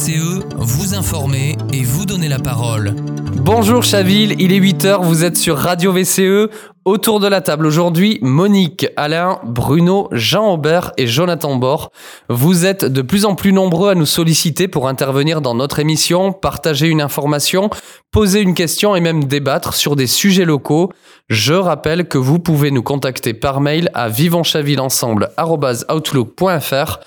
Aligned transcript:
VCE, 0.00 0.40
vous 0.56 0.94
informer 0.94 1.58
et 1.74 1.82
vous 1.82 2.06
donner 2.06 2.28
la 2.28 2.38
parole. 2.38 2.94
Bonjour 3.36 3.82
Chaville, 3.82 4.34
il 4.38 4.50
est 4.50 4.58
8h, 4.58 5.02
vous 5.02 5.24
êtes 5.24 5.36
sur 5.36 5.58
Radio 5.58 5.92
VCE. 5.92 6.48
Autour 6.86 7.20
de 7.20 7.28
la 7.28 7.42
table 7.42 7.66
aujourd'hui, 7.66 8.18
Monique, 8.22 8.86
Alain, 8.96 9.38
Bruno, 9.44 10.08
Jean 10.12 10.54
Aubert 10.54 10.92
et 10.96 11.06
Jonathan 11.06 11.56
Bord. 11.56 11.92
Vous 12.30 12.64
êtes 12.64 12.86
de 12.86 13.02
plus 13.02 13.26
en 13.26 13.34
plus 13.34 13.52
nombreux 13.52 13.90
à 13.90 13.94
nous 13.94 14.06
solliciter 14.06 14.66
pour 14.66 14.88
intervenir 14.88 15.42
dans 15.42 15.54
notre 15.54 15.78
émission, 15.78 16.32
partager 16.32 16.86
une 16.86 17.02
information, 17.02 17.68
poser 18.10 18.40
une 18.40 18.54
question 18.54 18.96
et 18.96 19.00
même 19.00 19.24
débattre 19.24 19.74
sur 19.74 19.94
des 19.94 20.06
sujets 20.06 20.46
locaux. 20.46 20.90
Je 21.28 21.52
rappelle 21.52 22.08
que 22.08 22.16
vous 22.16 22.38
pouvez 22.38 22.70
nous 22.70 22.82
contacter 22.82 23.34
par 23.34 23.60
mail 23.60 23.90
à 23.92 24.08
vivonschavillensemble.outlook.fr 24.08 26.98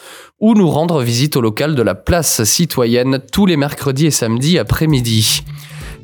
ou 0.43 0.55
nous 0.55 0.69
rendre 0.69 1.01
visite 1.01 1.37
au 1.37 1.41
local 1.41 1.73
de 1.73 1.81
la 1.81 1.95
place 1.95 2.43
citoyenne 2.43 3.19
tous 3.31 3.45
les 3.45 3.55
mercredis 3.55 4.07
et 4.07 4.11
samedis 4.11 4.59
après-midi. 4.59 5.41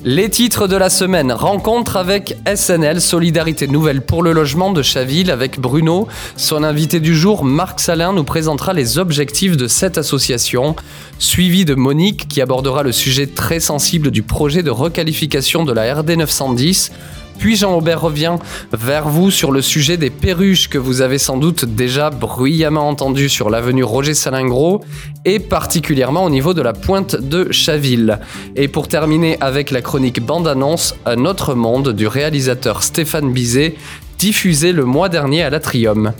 Les 0.06 0.30
titres 0.30 0.70
de 0.70 0.78
la 0.78 0.90
semaine. 0.90 1.34
Rencontre 1.34 1.98
avec 1.98 2.38
SNL, 2.56 3.02
Solidarité 3.02 3.68
Nouvelle 3.68 4.02
pour 4.02 4.24
le 4.24 4.32
logement 4.32 4.72
de 4.72 4.82
Chaville 4.82 5.30
avec 5.30 5.60
Bruno. 5.60 6.08
Son 6.38 6.64
invité 6.64 7.02
du 7.02 7.14
jour, 7.14 7.44
Marc 7.44 7.82
Salin, 7.82 8.14
nous 8.14 8.24
présentera 8.24 8.72
les 8.72 8.98
objectifs 8.98 9.58
de 9.58 9.68
cette 9.68 9.98
association. 9.98 10.78
Suivi 11.20 11.66
de 11.66 11.76
Monique 11.76 12.30
qui 12.30 12.40
abordera 12.40 12.82
le 12.82 12.94
sujet 12.94 13.28
très 13.28 13.60
sensible 13.60 14.10
du 14.10 14.24
projet 14.24 14.64
de 14.64 14.72
requalification 14.72 15.66
de 15.66 15.74
la 15.74 15.94
RD 15.96 16.12
910. 16.12 16.94
Puis 17.40 17.56
Jean-Aubert 17.56 18.02
revient 18.02 18.36
vers 18.74 19.08
vous 19.08 19.32
sur 19.32 19.54
le 19.54 19.62
sujet 19.62 19.96
des 19.96 20.10
perruches 20.10 20.68
que 20.68 20.78
vous 20.78 21.02
avez 21.02 21.18
sans 21.18 21.38
doute 21.38 21.64
déjà 21.64 22.10
bruyamment 22.10 22.90
entendu 22.90 23.30
sur 23.30 23.50
l'avenue 23.50 23.84
Roger 23.84 24.14
Salingro 24.14 24.84
et 25.24 25.40
particulièrement 25.40 26.26
au 26.26 26.30
niveau 26.30 26.54
de 26.54 26.62
la 26.62 26.74
pointe 26.74 27.16
de 27.16 27.50
Chaville. 27.52 28.20
Et 28.58 28.68
pour 28.68 28.90
terminer 28.90 29.38
avec 29.40 29.72
la 29.72 29.82
chronique 29.82 30.22
bande-annonce 30.22 30.96
Un 31.06 31.24
autre 31.24 31.56
monde 31.56 31.94
du 31.94 32.08
réalisateur 32.08 32.84
Stéphane 32.84 33.32
Bizet, 33.32 33.76
diffusé 34.18 34.74
le 34.74 34.84
mois 34.84 35.08
dernier 35.08 35.42
à 35.42 35.50
l'Atrium. 35.50 36.12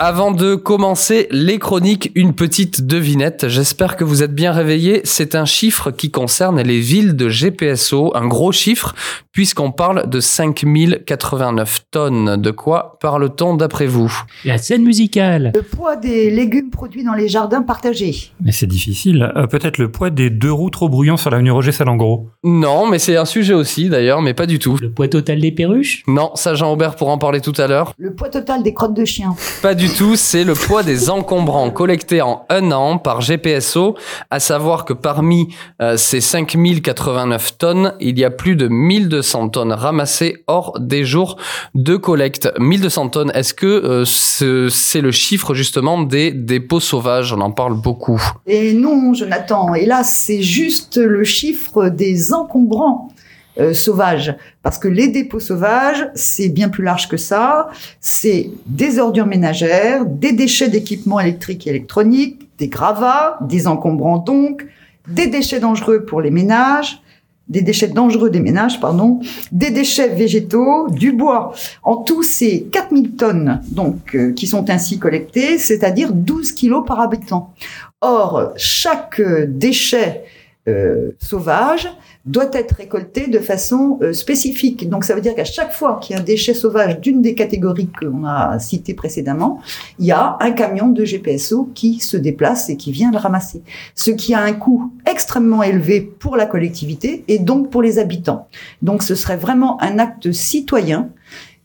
Avant 0.00 0.32
de 0.32 0.56
commencer 0.56 1.28
les 1.30 1.60
chroniques, 1.60 2.10
une 2.16 2.34
petite 2.34 2.84
devinette. 2.84 3.46
J'espère 3.48 3.96
que 3.96 4.02
vous 4.02 4.24
êtes 4.24 4.34
bien 4.34 4.50
réveillés. 4.50 5.00
C'est 5.04 5.36
un 5.36 5.44
chiffre 5.44 5.92
qui 5.92 6.10
concerne 6.10 6.60
les 6.60 6.80
villes 6.80 7.14
de 7.14 7.28
GPSO, 7.28 8.10
un 8.16 8.26
gros 8.26 8.50
chiffre, 8.50 8.94
puisqu'on 9.30 9.70
parle 9.70 10.10
de 10.10 10.18
5089 10.18 11.84
tonnes. 11.92 12.36
De 12.42 12.50
quoi 12.50 12.98
parle-t-on 13.00 13.54
d'après 13.54 13.86
vous? 13.86 14.12
La 14.44 14.58
scène 14.58 14.82
musicale. 14.82 15.52
Le 15.54 15.62
poids 15.62 15.94
des 15.94 16.28
légumes 16.28 16.70
produits 16.70 17.04
dans 17.04 17.14
les 17.14 17.28
jardins 17.28 17.62
partagés. 17.62 18.32
Mais 18.42 18.50
c'est 18.52 18.66
difficile. 18.66 19.32
Euh, 19.36 19.46
Peut-être 19.46 19.78
le 19.78 19.92
poids 19.92 20.10
des 20.10 20.28
deux 20.28 20.52
roues 20.52 20.70
trop 20.70 20.88
brouillants 20.88 21.16
sur 21.16 21.30
l'avenue 21.30 21.52
Roger 21.52 21.70
Salengro. 21.70 22.28
Non, 22.42 22.88
mais 22.88 22.98
c'est 22.98 23.16
un 23.16 23.24
sujet 23.24 23.54
aussi 23.54 23.88
d'ailleurs, 23.88 24.22
mais 24.22 24.34
pas 24.34 24.46
du 24.46 24.58
tout. 24.58 24.76
Le 24.82 24.90
poids 24.90 25.06
total 25.06 25.40
des 25.40 25.52
perruches? 25.52 26.02
Non, 26.08 26.32
ça 26.34 26.54
Jean-Aubert 26.54 26.96
pourra 26.96 27.12
en 27.12 27.18
parler 27.18 27.40
tout 27.40 27.54
à 27.58 27.68
l'heure. 27.68 27.92
Le 27.96 28.12
poids 28.12 28.28
total 28.28 28.64
des 28.64 28.74
crottes 28.74 28.94
de 28.94 29.04
chien. 29.04 29.36
Pas 29.62 29.74
du 29.76 29.83
c'est 29.88 30.44
le 30.44 30.54
poids 30.54 30.82
des 30.82 31.10
encombrants 31.10 31.70
collectés 31.70 32.22
en 32.22 32.46
un 32.48 32.72
an 32.72 32.96
par 32.98 33.20
GPSO, 33.20 33.96
à 34.30 34.40
savoir 34.40 34.84
que 34.84 34.92
parmi 34.92 35.48
euh, 35.82 35.96
ces 35.96 36.20
5089 36.20 37.58
tonnes, 37.58 37.92
il 38.00 38.18
y 38.18 38.24
a 38.24 38.30
plus 38.30 38.56
de 38.56 38.68
1200 38.68 39.50
tonnes 39.50 39.72
ramassées 39.72 40.42
hors 40.46 40.78
des 40.80 41.04
jours 41.04 41.36
de 41.74 41.96
collecte. 41.96 42.50
1200 42.58 43.08
tonnes, 43.10 43.32
est-ce 43.34 43.52
que 43.54 43.66
euh, 43.66 44.04
ce- 44.06 44.68
c'est 44.70 45.00
le 45.02 45.10
chiffre 45.12 45.54
justement 45.54 46.02
des 46.02 46.30
dépôts 46.32 46.80
sauvages? 46.80 47.32
On 47.32 47.40
en 47.40 47.50
parle 47.50 47.74
beaucoup. 47.74 48.20
Et 48.46 48.72
non, 48.72 49.12
Jonathan, 49.14 49.74
hélas, 49.74 50.12
c'est 50.26 50.42
juste 50.42 50.96
le 50.96 51.24
chiffre 51.24 51.88
des 51.88 52.32
encombrants 52.32 53.10
euh, 53.58 53.72
sauvages. 53.72 54.34
Parce 54.62 54.78
que 54.78 54.88
les 54.88 55.08
dépôts 55.08 55.40
sauvages, 55.40 56.08
c'est 56.14 56.48
bien 56.48 56.68
plus 56.68 56.82
large 56.82 57.08
que 57.08 57.16
ça. 57.16 57.68
C'est 58.00 58.50
des 58.66 58.98
ordures 58.98 59.26
ménagères, 59.26 60.04
des 60.06 60.32
déchets 60.32 60.68
d'équipements 60.68 61.20
électriques 61.20 61.66
et 61.66 61.70
électroniques, 61.70 62.48
des 62.58 62.68
gravats, 62.68 63.38
des 63.42 63.66
encombrants 63.66 64.18
donc, 64.18 64.66
des 65.06 65.26
déchets 65.26 65.60
dangereux 65.60 66.04
pour 66.04 66.20
les 66.20 66.30
ménages, 66.30 67.00
des 67.48 67.62
déchets 67.62 67.88
dangereux 67.88 68.30
des 68.30 68.40
ménages, 68.40 68.80
pardon, 68.80 69.20
des 69.52 69.70
déchets 69.70 70.08
végétaux, 70.08 70.88
du 70.88 71.12
bois. 71.12 71.52
En 71.82 71.96
tout, 71.96 72.22
c'est 72.22 72.66
4000 72.72 73.16
tonnes 73.16 73.60
donc 73.68 74.14
euh, 74.14 74.32
qui 74.32 74.46
sont 74.46 74.70
ainsi 74.70 74.98
collectées, 74.98 75.58
c'est-à-dire 75.58 76.12
12 76.12 76.52
kilos 76.52 76.84
par 76.86 77.00
habitant. 77.00 77.52
Or, 78.00 78.52
chaque 78.56 79.20
euh, 79.20 79.46
déchet 79.46 80.24
euh, 80.66 81.10
sauvage 81.18 81.88
doit 82.24 82.48
être 82.54 82.76
récolté 82.76 83.26
de 83.26 83.38
façon 83.38 83.98
euh, 84.00 84.14
spécifique. 84.14 84.88
Donc, 84.88 85.04
ça 85.04 85.14
veut 85.14 85.20
dire 85.20 85.34
qu'à 85.34 85.44
chaque 85.44 85.72
fois 85.72 85.98
qu'il 86.00 86.16
y 86.16 86.18
a 86.18 86.22
un 86.22 86.24
déchet 86.24 86.54
sauvage 86.54 87.00
d'une 87.00 87.20
des 87.20 87.34
catégories 87.34 87.88
qu'on 87.88 88.24
a 88.24 88.58
citées 88.58 88.94
précédemment, 88.94 89.60
il 89.98 90.06
y 90.06 90.12
a 90.12 90.38
un 90.40 90.52
camion 90.52 90.88
de 90.88 91.04
GPSO 91.04 91.70
qui 91.74 92.00
se 92.00 92.16
déplace 92.16 92.70
et 92.70 92.78
qui 92.78 92.92
vient 92.92 93.10
le 93.10 93.18
ramasser. 93.18 93.62
Ce 93.94 94.10
qui 94.10 94.32
a 94.32 94.40
un 94.40 94.54
coût 94.54 94.90
extrêmement 95.04 95.62
élevé 95.62 96.00
pour 96.00 96.36
la 96.36 96.46
collectivité 96.46 97.24
et 97.28 97.38
donc 97.38 97.68
pour 97.68 97.82
les 97.82 97.98
habitants. 97.98 98.48
Donc, 98.80 99.02
ce 99.02 99.14
serait 99.14 99.36
vraiment 99.36 99.80
un 99.82 99.98
acte 99.98 100.32
citoyen 100.32 101.10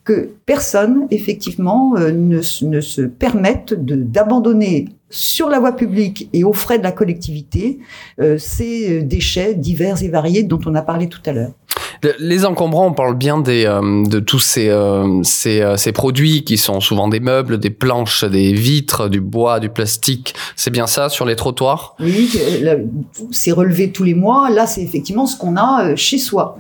que 0.04 0.32
personne, 0.46 1.08
effectivement, 1.12 1.96
euh, 1.96 2.12
ne, 2.12 2.42
se 2.42 3.02
permette 3.02 3.74
d'abandonner 3.76 4.90
sur 5.10 5.50
la 5.50 5.60
voie 5.60 5.76
publique 5.76 6.30
et 6.34 6.44
aux 6.44 6.54
frais 6.54 6.78
de 6.78 6.84
la 6.84 6.92
collectivité 6.92 7.80
euh, 8.20 8.38
ces 8.38 9.02
déchets 9.02 9.56
divers 9.56 10.04
et 10.04 10.08
variés 10.08 10.44
dont 10.44 10.60
on 10.66 10.76
a 10.76 10.82
parlé 10.82 11.08
tout 11.08 11.22
à 11.26 11.32
l'heure. 11.32 11.54
Le- 12.02 12.14
Les 12.20 12.46
encombrants, 12.46 12.88
on 12.88 12.94
parle 12.94 13.16
bien 13.16 13.44
euh, 13.48 14.06
de 14.06 14.20
tous 14.20 14.40
ces, 14.40 14.70
euh, 14.70 15.22
euh, 15.48 15.78
ces 15.78 15.92
produits 15.92 16.44
qui 16.44 16.58
sont 16.58 16.80
souvent 16.80 17.08
des 17.08 17.20
meubles, 17.20 17.58
des 17.58 17.70
planches, 17.70 18.24
des 18.24 18.54
vitres, 18.54 19.10
du 19.10 19.20
bois, 19.20 19.60
du 19.60 19.70
plastique. 19.70 20.34
C'est 20.56 20.72
bien 20.72 20.88
ça 20.88 21.10
sur 21.10 21.26
les 21.26 21.36
trottoirs? 21.36 21.96
Oui, 22.00 22.30
c'est 23.32 23.52
relevé 23.52 23.92
tous 23.92 24.04
les 24.04 24.14
mois. 24.14 24.50
Là, 24.50 24.68
c'est 24.68 24.82
effectivement 24.82 25.26
ce 25.26 25.38
qu'on 25.38 25.58
a 25.58 25.96
chez 25.96 26.18
soi. 26.18 26.58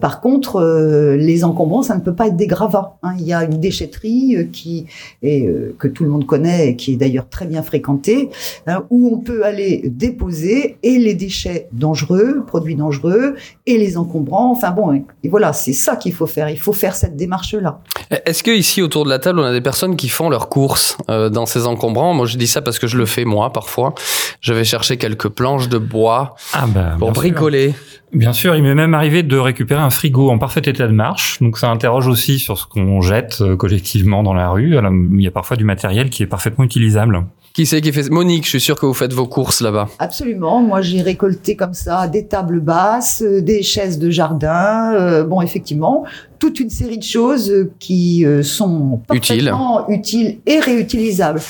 Par 0.00 0.20
contre, 0.20 1.16
les 1.18 1.44
encombrants, 1.44 1.82
ça 1.82 1.94
ne 1.96 2.00
peut 2.00 2.14
pas 2.14 2.28
être 2.28 2.36
des 2.36 2.46
gravats. 2.46 2.96
hein. 3.02 3.14
Il 3.18 3.26
y 3.26 3.32
a 3.32 3.44
une 3.44 3.60
déchetterie 3.60 4.48
qui 4.52 4.86
est, 5.22 5.48
que 5.78 5.88
tout 5.88 6.04
le 6.04 6.10
monde 6.10 6.26
connaît 6.26 6.68
et 6.70 6.76
qui 6.76 6.92
est 6.92 6.96
d'ailleurs 6.96 7.28
très 7.28 7.46
bien 7.46 7.62
fréquentée, 7.62 8.30
hein, 8.66 8.84
où 8.90 9.10
on 9.14 9.18
peut 9.18 9.44
aller 9.44 9.82
déposer 9.86 10.76
et 10.82 10.98
les 10.98 11.14
déchets 11.14 11.68
dangereux, 11.72 12.44
produits 12.46 12.76
dangereux, 12.76 13.34
et 13.66 13.78
les 13.78 13.96
encombrants. 13.96 14.50
Enfin 14.50 14.73
bon, 14.74 14.92
et, 14.92 15.04
et 15.22 15.28
voilà, 15.28 15.52
c'est 15.52 15.72
ça 15.72 15.96
qu'il 15.96 16.12
faut 16.12 16.26
faire. 16.26 16.48
Il 16.50 16.58
faut 16.58 16.72
faire 16.72 16.94
cette 16.94 17.16
démarche-là. 17.16 17.80
Est-ce 18.26 18.42
que 18.42 18.50
ici 18.50 18.82
autour 18.82 19.04
de 19.04 19.10
la 19.10 19.18
table, 19.18 19.40
on 19.40 19.44
a 19.44 19.52
des 19.52 19.60
personnes 19.60 19.96
qui 19.96 20.08
font 20.08 20.28
leurs 20.28 20.48
courses 20.48 20.98
euh, 21.08 21.30
dans 21.30 21.46
ces 21.46 21.66
encombrants? 21.66 22.12
Moi, 22.14 22.26
je 22.26 22.36
dis 22.36 22.46
ça 22.46 22.60
parce 22.62 22.78
que 22.78 22.86
je 22.86 22.98
le 22.98 23.06
fais 23.06 23.24
moi 23.24 23.52
parfois. 23.52 23.94
Je 24.40 24.52
vais 24.52 24.64
chercher 24.64 24.96
quelques 24.98 25.28
planches 25.28 25.68
de 25.68 25.78
bois 25.78 26.34
Ah 26.52 26.66
bah, 26.66 26.96
pour 26.98 27.12
bien 27.12 27.14
sûr. 27.22 27.22
bricoler. 27.32 27.74
Bien 28.12 28.32
sûr, 28.32 28.54
il 28.54 28.62
m'est 28.62 28.74
même 28.76 28.94
arrivé 28.94 29.24
de 29.24 29.36
récupérer 29.36 29.80
un 29.80 29.90
frigo 29.90 30.30
en 30.30 30.38
parfait 30.38 30.60
état 30.64 30.86
de 30.86 30.92
marche. 30.92 31.38
Donc 31.40 31.58
ça 31.58 31.68
interroge 31.68 32.06
aussi 32.06 32.38
sur 32.38 32.58
ce 32.58 32.66
qu'on 32.66 33.00
jette 33.00 33.38
euh, 33.40 33.56
collectivement 33.56 34.22
dans 34.22 34.34
la 34.34 34.50
rue. 34.50 34.76
Alors, 34.76 34.92
il 34.92 35.20
y 35.20 35.26
a 35.26 35.32
parfois 35.32 35.56
du 35.56 35.64
matériel 35.64 36.10
qui 36.10 36.22
est 36.22 36.26
parfaitement 36.26 36.64
utilisable. 36.64 37.24
Qui 37.54 37.66
c'est 37.66 37.80
qui 37.80 37.92
fait 37.92 38.10
Monique, 38.10 38.44
je 38.44 38.50
suis 38.50 38.60
sûr 38.60 38.78
que 38.78 38.84
vous 38.86 38.94
faites 38.94 39.12
vos 39.12 39.26
courses 39.28 39.60
là-bas. 39.60 39.88
Absolument. 40.00 40.60
Moi, 40.60 40.80
j'ai 40.82 41.02
récolté 41.02 41.54
comme 41.56 41.74
ça 41.74 42.06
des 42.08 42.26
tables 42.26 42.60
basses, 42.60 43.22
euh, 43.24 43.40
des 43.42 43.62
chaises 43.62 43.98
de 43.98 44.10
jardin. 44.10 44.63
Euh, 44.64 45.24
bon, 45.24 45.40
effectivement, 45.40 46.04
toute 46.44 46.60
une 46.60 46.68
série 46.68 46.98
de 46.98 47.02
choses 47.02 47.50
euh, 47.50 47.72
qui 47.78 48.26
euh, 48.26 48.42
sont 48.42 49.00
parfaitement 49.08 49.88
utiles 49.88 50.40
et 50.44 50.60
réutilisables. 50.60 51.40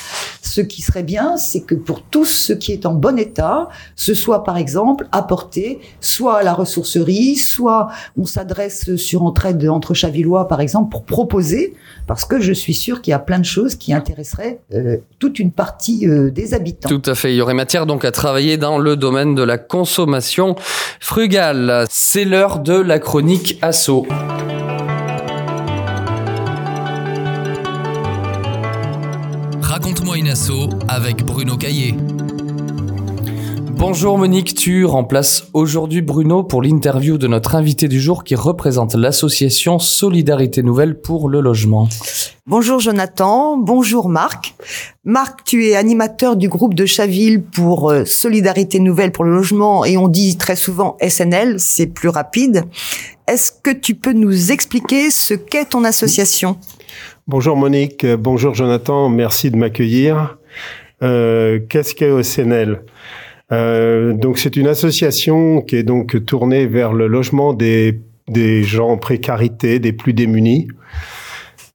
Ce 0.41 0.61
qui 0.61 0.81
serait 0.81 1.03
bien, 1.03 1.35
c'est 1.35 1.61
que 1.61 1.75
pour 1.75 2.01
tout 2.01 2.23
ce 2.23 2.53
qui 2.53 2.71
est 2.71 2.85
en 2.85 2.93
bon 2.93 3.19
état, 3.19 3.67
ce 3.97 4.13
soit 4.13 4.45
par 4.45 4.55
exemple 4.55 5.07
apporté 5.11 5.79
soit 5.99 6.37
à 6.37 6.43
la 6.43 6.53
ressourcerie, 6.53 7.35
soit 7.35 7.89
on 8.17 8.23
s'adresse 8.25 8.95
sur 8.95 9.23
entraide 9.23 9.67
entre 9.67 9.93
Chavillois 9.93 10.47
par 10.47 10.61
exemple 10.61 10.91
pour 10.91 11.03
proposer, 11.03 11.73
parce 12.07 12.23
que 12.23 12.39
je 12.39 12.53
suis 12.53 12.73
sûr 12.73 13.01
qu'il 13.01 13.11
y 13.11 13.15
a 13.15 13.19
plein 13.19 13.39
de 13.39 13.45
choses 13.45 13.75
qui 13.75 13.91
intéresseraient 13.91 14.59
euh, 14.73 14.97
toute 15.19 15.39
une 15.39 15.51
partie 15.51 16.07
euh, 16.07 16.29
des 16.29 16.53
habitants. 16.53 16.87
Tout 16.87 17.01
à 17.05 17.15
fait. 17.15 17.33
Il 17.33 17.35
y 17.35 17.41
aurait 17.41 17.53
matière 17.53 17.85
donc 17.85 18.05
à 18.05 18.11
travailler 18.11 18.55
dans 18.55 18.77
le 18.77 18.95
domaine 18.95 19.35
de 19.35 19.43
la 19.43 19.57
consommation 19.57 20.55
frugale. 21.01 21.85
C'est 21.89 22.23
l'heure 22.23 22.59
de 22.59 22.75
la 22.75 22.99
chronique 22.99 23.59
assaut. 23.61 24.05
Avec 30.87 31.23
Bruno 31.23 31.55
Caillé. 31.55 31.93
Bonjour 33.73 34.17
Monique, 34.17 34.55
tu 34.55 34.83
remplaces 34.83 35.43
aujourd'hui 35.53 36.01
Bruno 36.01 36.41
pour 36.41 36.63
l'interview 36.63 37.19
de 37.19 37.27
notre 37.27 37.53
invité 37.53 37.87
du 37.87 38.01
jour 38.01 38.23
qui 38.23 38.33
représente 38.33 38.95
l'association 38.95 39.77
Solidarité 39.77 40.63
Nouvelle 40.63 40.99
pour 40.99 41.29
le 41.29 41.41
logement. 41.41 41.87
Bonjour 42.47 42.79
Jonathan, 42.79 43.55
bonjour 43.57 44.09
Marc. 44.09 44.55
Marc, 45.03 45.43
tu 45.43 45.67
es 45.67 45.75
animateur 45.75 46.37
du 46.37 46.49
groupe 46.49 46.73
de 46.73 46.87
Chaville 46.87 47.43
pour 47.43 47.91
euh, 47.91 48.03
Solidarité 48.03 48.79
Nouvelle 48.79 49.11
pour 49.11 49.25
le 49.25 49.35
logement 49.35 49.85
et 49.85 49.95
on 49.95 50.07
dit 50.07 50.37
très 50.37 50.55
souvent 50.55 50.97
SNL, 51.07 51.59
c'est 51.59 51.87
plus 51.87 52.09
rapide. 52.09 52.63
Est-ce 53.27 53.51
que 53.51 53.69
tu 53.69 53.93
peux 53.93 54.13
nous 54.13 54.51
expliquer 54.51 55.11
ce 55.11 55.35
qu'est 55.35 55.65
ton 55.65 55.83
association? 55.83 56.57
Bonjour 57.27 57.57
Monique, 57.57 58.05
bonjour 58.05 58.53
Jonathan, 58.53 59.09
merci 59.09 59.49
de 59.49 59.57
m'accueillir. 59.57 60.37
Euh, 61.01 61.59
Qu'est-ce 61.67 61.95
qu'est 61.95 62.21
SNL 62.21 62.83
euh, 63.51 64.13
donc 64.13 64.37
c'est 64.39 64.55
une 64.55 64.67
association 64.67 65.61
qui 65.61 65.75
est 65.75 65.83
donc 65.83 66.23
tournée 66.25 66.65
vers 66.67 66.93
le 66.93 67.07
logement 67.07 67.53
des, 67.53 67.99
des 68.27 68.63
gens 68.63 68.89
en 68.89 68.97
précarité, 68.97 69.79
des 69.79 69.93
plus 69.93 70.13
démunis. 70.13 70.67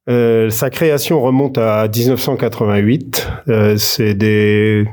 Euh, 0.09 0.51
sa 0.51 0.71
création 0.71 1.21
remonte 1.21 1.59
à 1.59 1.89
1988. 1.89 3.29
Euh, 3.49 3.77
c'est 3.77 4.15
des, 4.15 4.85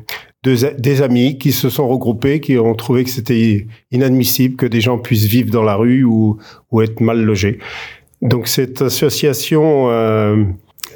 des 0.44 1.02
amis 1.02 1.38
qui 1.38 1.52
se 1.52 1.70
sont 1.70 1.88
regroupés, 1.88 2.40
qui 2.40 2.58
ont 2.58 2.76
trouvé 2.76 3.04
que 3.04 3.10
c'était 3.10 3.68
inadmissible 3.92 4.56
que 4.56 4.66
des 4.66 4.82
gens 4.82 5.00
puissent 5.00 5.26
vivre 5.26 5.52
dans 5.52 5.64
la 5.64 5.76
rue 5.76 6.04
ou, 6.04 6.38
ou 6.72 6.82
être 6.82 7.00
mal 7.02 7.24
logés. 7.24 7.60
Donc 8.22 8.48
cette 8.48 8.82
association, 8.82 9.90
euh, 9.90 10.44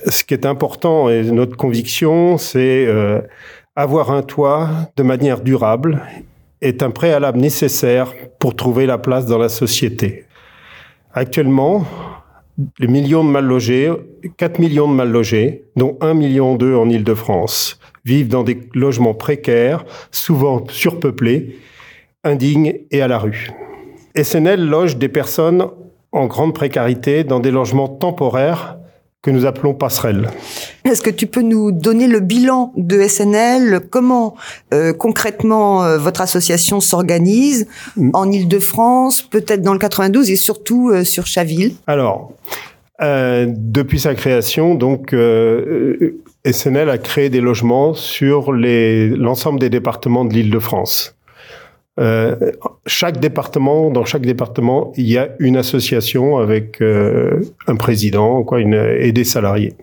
ce 0.07 0.23
qui 0.23 0.33
est 0.33 0.45
important 0.45 1.09
et 1.09 1.23
notre 1.23 1.55
conviction, 1.55 2.37
c'est 2.37 2.85
euh, 2.87 3.21
avoir 3.75 4.11
un 4.11 4.23
toit 4.23 4.69
de 4.97 5.03
manière 5.03 5.41
durable 5.41 6.01
est 6.61 6.83
un 6.83 6.91
préalable 6.91 7.39
nécessaire 7.39 8.13
pour 8.39 8.55
trouver 8.55 8.85
la 8.85 8.97
place 8.97 9.25
dans 9.25 9.37
la 9.37 9.49
société. 9.49 10.25
Actuellement, 11.13 11.85
les 12.79 12.87
millions 12.87 13.23
de 13.23 13.29
mal 13.29 13.45
logés, 13.45 13.91
4 14.37 14.59
millions 14.59 14.87
de 14.87 14.93
mal 14.93 15.09
logés, 15.09 15.63
dont 15.75 15.97
1 16.01 16.13
million 16.13 16.55
d'eux 16.55 16.75
en 16.75 16.89
Île-de-France, 16.89 17.79
vivent 18.05 18.27
dans 18.27 18.43
des 18.43 18.59
logements 18.73 19.13
précaires, 19.13 19.85
souvent 20.11 20.63
surpeuplés, 20.69 21.57
indignes 22.23 22.79
et 22.91 23.01
à 23.01 23.07
la 23.07 23.17
rue. 23.17 23.51
SNL 24.15 24.63
loge 24.65 24.97
des 24.97 25.09
personnes 25.09 25.67
en 26.11 26.27
grande 26.27 26.53
précarité 26.53 27.23
dans 27.23 27.39
des 27.39 27.51
logements 27.51 27.87
temporaires 27.87 28.77
que 29.21 29.29
nous 29.29 29.45
appelons 29.45 29.75
passerelles. 29.75 30.29
Est-ce 30.83 31.01
que 31.01 31.11
tu 31.11 31.27
peux 31.27 31.43
nous 31.43 31.71
donner 31.71 32.07
le 32.07 32.19
bilan 32.19 32.73
de 32.75 33.01
SNL 33.03 33.81
Comment 33.89 34.35
euh, 34.73 34.93
concrètement 34.93 35.83
euh, 35.83 35.99
votre 35.99 36.21
association 36.21 36.79
s'organise 36.79 37.67
mm. 37.97 38.11
en 38.13 38.31
Ile-de-France, 38.31 39.21
peut-être 39.21 39.61
dans 39.61 39.73
le 39.73 39.79
92 39.79 40.31
et 40.31 40.35
surtout 40.35 40.89
euh, 40.89 41.03
sur 41.03 41.27
Chaville? 41.27 41.75
Alors, 41.85 42.33
euh, 43.01 43.45
depuis 43.47 43.99
sa 43.99 44.15
création, 44.15 44.73
donc 44.73 45.15
SNL 46.45 46.89
a 46.89 46.97
créé 46.97 47.29
des 47.29 47.41
logements 47.41 47.93
sur 47.93 48.51
l'ensemble 48.51 49.59
des 49.59 49.69
départements 49.69 50.25
de 50.25 50.33
l'Île-de-France. 50.33 51.15
Euh, 51.99 52.35
chaque 52.85 53.19
département, 53.19 53.91
dans 53.91 54.05
chaque 54.05 54.21
département, 54.21 54.91
il 54.95 55.07
y 55.07 55.17
a 55.17 55.29
une 55.39 55.57
association 55.57 56.37
avec 56.37 56.81
euh, 56.81 57.41
un 57.67 57.75
président, 57.75 58.43
quoi, 58.43 58.59
une, 58.59 58.73
et 58.73 59.11
des 59.11 59.23
salariés. 59.23 59.73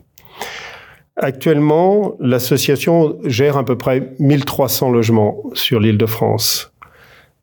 Actuellement, 1.17 2.15
l'association 2.21 3.19
gère 3.25 3.57
à 3.57 3.65
peu 3.65 3.77
près 3.77 4.13
1300 4.21 4.91
logements 4.91 5.43
sur 5.53 5.81
l'île 5.81 5.99
de 5.99 6.07
France 6.07 6.73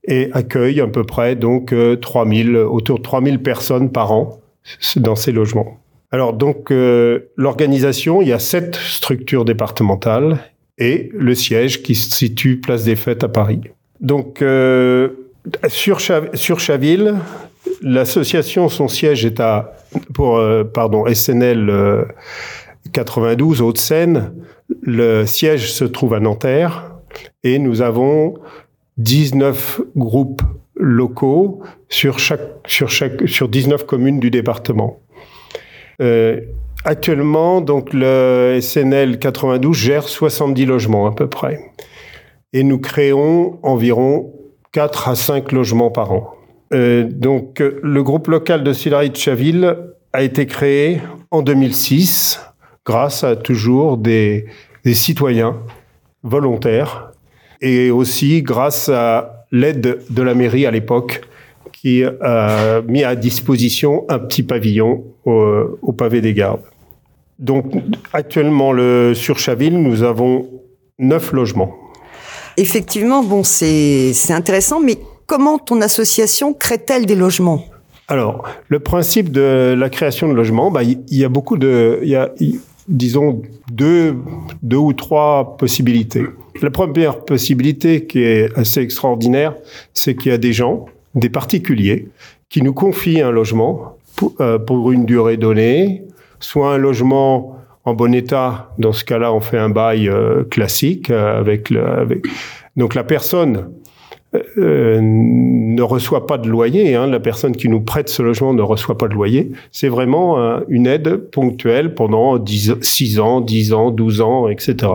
et 0.08 0.30
accueille 0.34 0.80
à 0.82 0.88
peu 0.88 1.04
près 1.04 1.36
donc 1.36 1.74
3000, 2.02 2.56
euh, 2.56 2.68
autour 2.68 3.00
de 3.00 3.04
3000 3.04 3.42
personnes 3.42 3.92
par 3.92 4.12
an 4.12 4.40
dans 4.96 5.16
ces 5.16 5.32
logements. 5.32 5.78
Alors 6.12 6.34
donc 6.34 6.72
euh, 6.72 7.32
l'organisation, 7.36 8.22
il 8.22 8.30
y 8.30 8.34
a 8.34 8.40
sept 8.40 8.76
structures 8.76 9.46
départementales 9.46 10.40
et 10.78 11.10
le 11.14 11.36
siège 11.36 11.84
qui 11.84 11.96
se 11.96 12.12
situe 12.12 12.60
place 12.62 12.84
des 12.86 12.96
Fêtes 12.96 13.24
à 13.24 13.30
Paris. 13.30 13.62
Donc, 14.02 14.42
euh, 14.42 15.10
sur, 15.68 16.00
Chaville, 16.00 17.16
l'association, 17.82 18.70
son 18.70 18.88
siège 18.88 19.26
est 19.26 19.40
à, 19.40 19.74
pour, 20.14 20.38
euh, 20.38 20.64
pardon, 20.64 21.06
SNL 21.12 22.08
92, 22.92 23.62
euh, 23.62 23.64
Haute-Seine. 23.64 24.34
Le 24.82 25.26
siège 25.26 25.72
se 25.72 25.86
trouve 25.86 26.14
à 26.14 26.20
Nanterre 26.20 26.92
et 27.44 27.60
nous 27.60 27.82
avons 27.82 28.36
19 28.98 29.82
groupes 29.96 30.42
locaux 30.76 31.62
sur 31.90 32.20
chaque, 32.20 32.42
sur 32.66 32.90
chaque, 32.90 33.28
sur 33.28 33.48
19 33.48 33.86
communes 33.86 34.20
du 34.20 34.32
département. 34.32 35.00
Euh, 36.02 36.42
actuellement, 36.84 37.62
donc 37.62 37.94
le 37.94 38.60
SNL 38.62 39.20
92 39.20 39.76
gère 39.76 40.08
70 40.08 40.66
logements 40.66 41.08
à 41.08 41.12
peu 41.14 41.28
près 41.28 41.60
et 42.56 42.64
nous 42.64 42.80
créons 42.80 43.60
environ 43.64 44.32
4 44.72 45.10
à 45.10 45.16
5 45.16 45.52
logements 45.52 45.92
par 45.92 46.14
an. 46.14 46.36
Euh, 46.74 47.04
donc, 47.04 47.60
le 47.60 48.02
groupe 48.02 48.28
local 48.30 48.64
de 48.64 48.72
Sillery 48.72 49.10
de 49.10 49.18
Chaville 49.18 49.76
a 50.14 50.24
été 50.24 50.46
créé 50.46 51.02
en 51.32 51.42
2006 51.42 52.40
grâce 52.86 53.26
à 53.26 53.36
toujours 53.36 53.98
des, 53.98 54.46
citoyens 54.86 55.58
volontaires 56.24 57.12
et 57.60 57.92
aussi 57.92 58.42
grâce 58.42 58.88
à 58.88 59.46
l'aide 59.52 60.00
de 60.10 60.22
la 60.22 60.34
mairie 60.34 60.66
à 60.66 60.72
l'époque 60.72 61.24
qui 61.74 62.04
a 62.04 62.82
mis 62.88 63.04
à 63.04 63.16
disposition 63.16 64.06
un 64.08 64.20
petit 64.20 64.44
pavillon 64.44 65.04
au, 65.26 65.92
pavé 65.92 66.22
des 66.22 66.34
gardes. 66.34 66.62
Donc 67.38 67.66
actuellement 68.14 68.72
le, 68.72 69.14
sur 69.14 69.40
Chaville, 69.40 69.82
nous 69.82 70.04
avons 70.04 70.48
neuf 71.00 71.34
logements. 71.34 71.85
Effectivement, 72.58 73.24
bon, 73.24 73.44
c'est 73.44 74.14
intéressant, 74.30 74.80
mais 74.80 74.98
comment 75.26 75.58
ton 75.58 75.82
association 75.82 76.54
crée-t-elle 76.54 77.06
des 77.06 77.16
logements? 77.16 77.66
Alors, 78.08 78.44
le 78.68 78.80
principe 78.80 79.32
de 79.32 79.76
la 79.78 79.90
création 79.90 80.28
de 80.28 80.34
logements, 80.34 80.70
bah, 80.70 80.84
il 80.84 81.04
y, 81.10 81.26
a 81.26 81.30
beaucoup 81.30 81.58
de, 81.58 82.00
il 82.04 82.10
y 82.10 82.16
a, 82.16 82.32
disons, 82.88 83.42
deux, 83.72 84.16
deux 84.62 84.78
ou 84.78 84.94
trois 84.94 85.58
possibilités. 85.58 86.24
La 86.62 86.70
première 86.70 87.22
possibilité 87.22 88.06
qui 88.06 88.22
est 88.22 88.56
assez 88.58 88.80
extraordinaire, 88.80 89.56
c'est 89.94 90.16
qu'il 90.16 90.32
y 90.32 90.36
a 90.36 90.38
des 90.38 90.54
gens, 90.54 90.86
des 91.16 91.30
particuliers, 91.30 92.08
qui 92.50 92.62
nous 92.62 92.74
confient 92.74 93.22
un 93.22 93.32
logement 93.32 93.98
pour, 94.16 94.34
euh, 94.40 94.60
pour 94.60 94.92
une 94.92 95.06
durée 95.06 95.38
donnée, 95.38 96.04
soit 96.40 96.74
un 96.74 96.78
logement 96.78 97.58
en 97.86 97.94
bon 97.94 98.14
état, 98.16 98.74
dans 98.80 98.92
ce 98.92 99.06
cas-là, 99.06 99.32
on 99.32 99.40
fait 99.40 99.60
un 99.60 99.70
bail 99.70 100.10
euh, 100.10 100.44
classique 100.44 101.12
euh, 101.12 101.40
avec, 101.40 101.70
le, 101.70 101.86
avec, 101.86 102.26
donc 102.76 102.96
la 102.96 103.04
personne 103.04 103.70
euh, 104.58 105.00
ne 105.02 105.82
reçoit 105.84 106.26
pas 106.26 106.40
de 106.40 106.50
loyer. 106.50 106.96
Hein, 106.96 107.06
la 107.06 107.20
personne 107.20 107.56
qui 107.56 107.70
nous 107.70 107.82
prête 107.82 108.10
ce 108.10 108.24
logement 108.24 108.56
ne 108.56 108.64
reçoit 108.64 108.98
pas 108.98 109.08
de 109.08 109.14
loyer. 109.14 109.52
C'est 109.72 109.88
vraiment 109.88 110.60
une 110.68 110.88
aide 110.88 111.30
ponctuelle 111.32 111.94
pendant 111.94 112.38
10, 112.38 112.82
6 112.82 113.20
ans, 113.20 113.40
10 113.40 113.74
ans, 113.74 113.92
12 113.92 114.22
ans, 114.22 114.50
etc. 114.50 114.94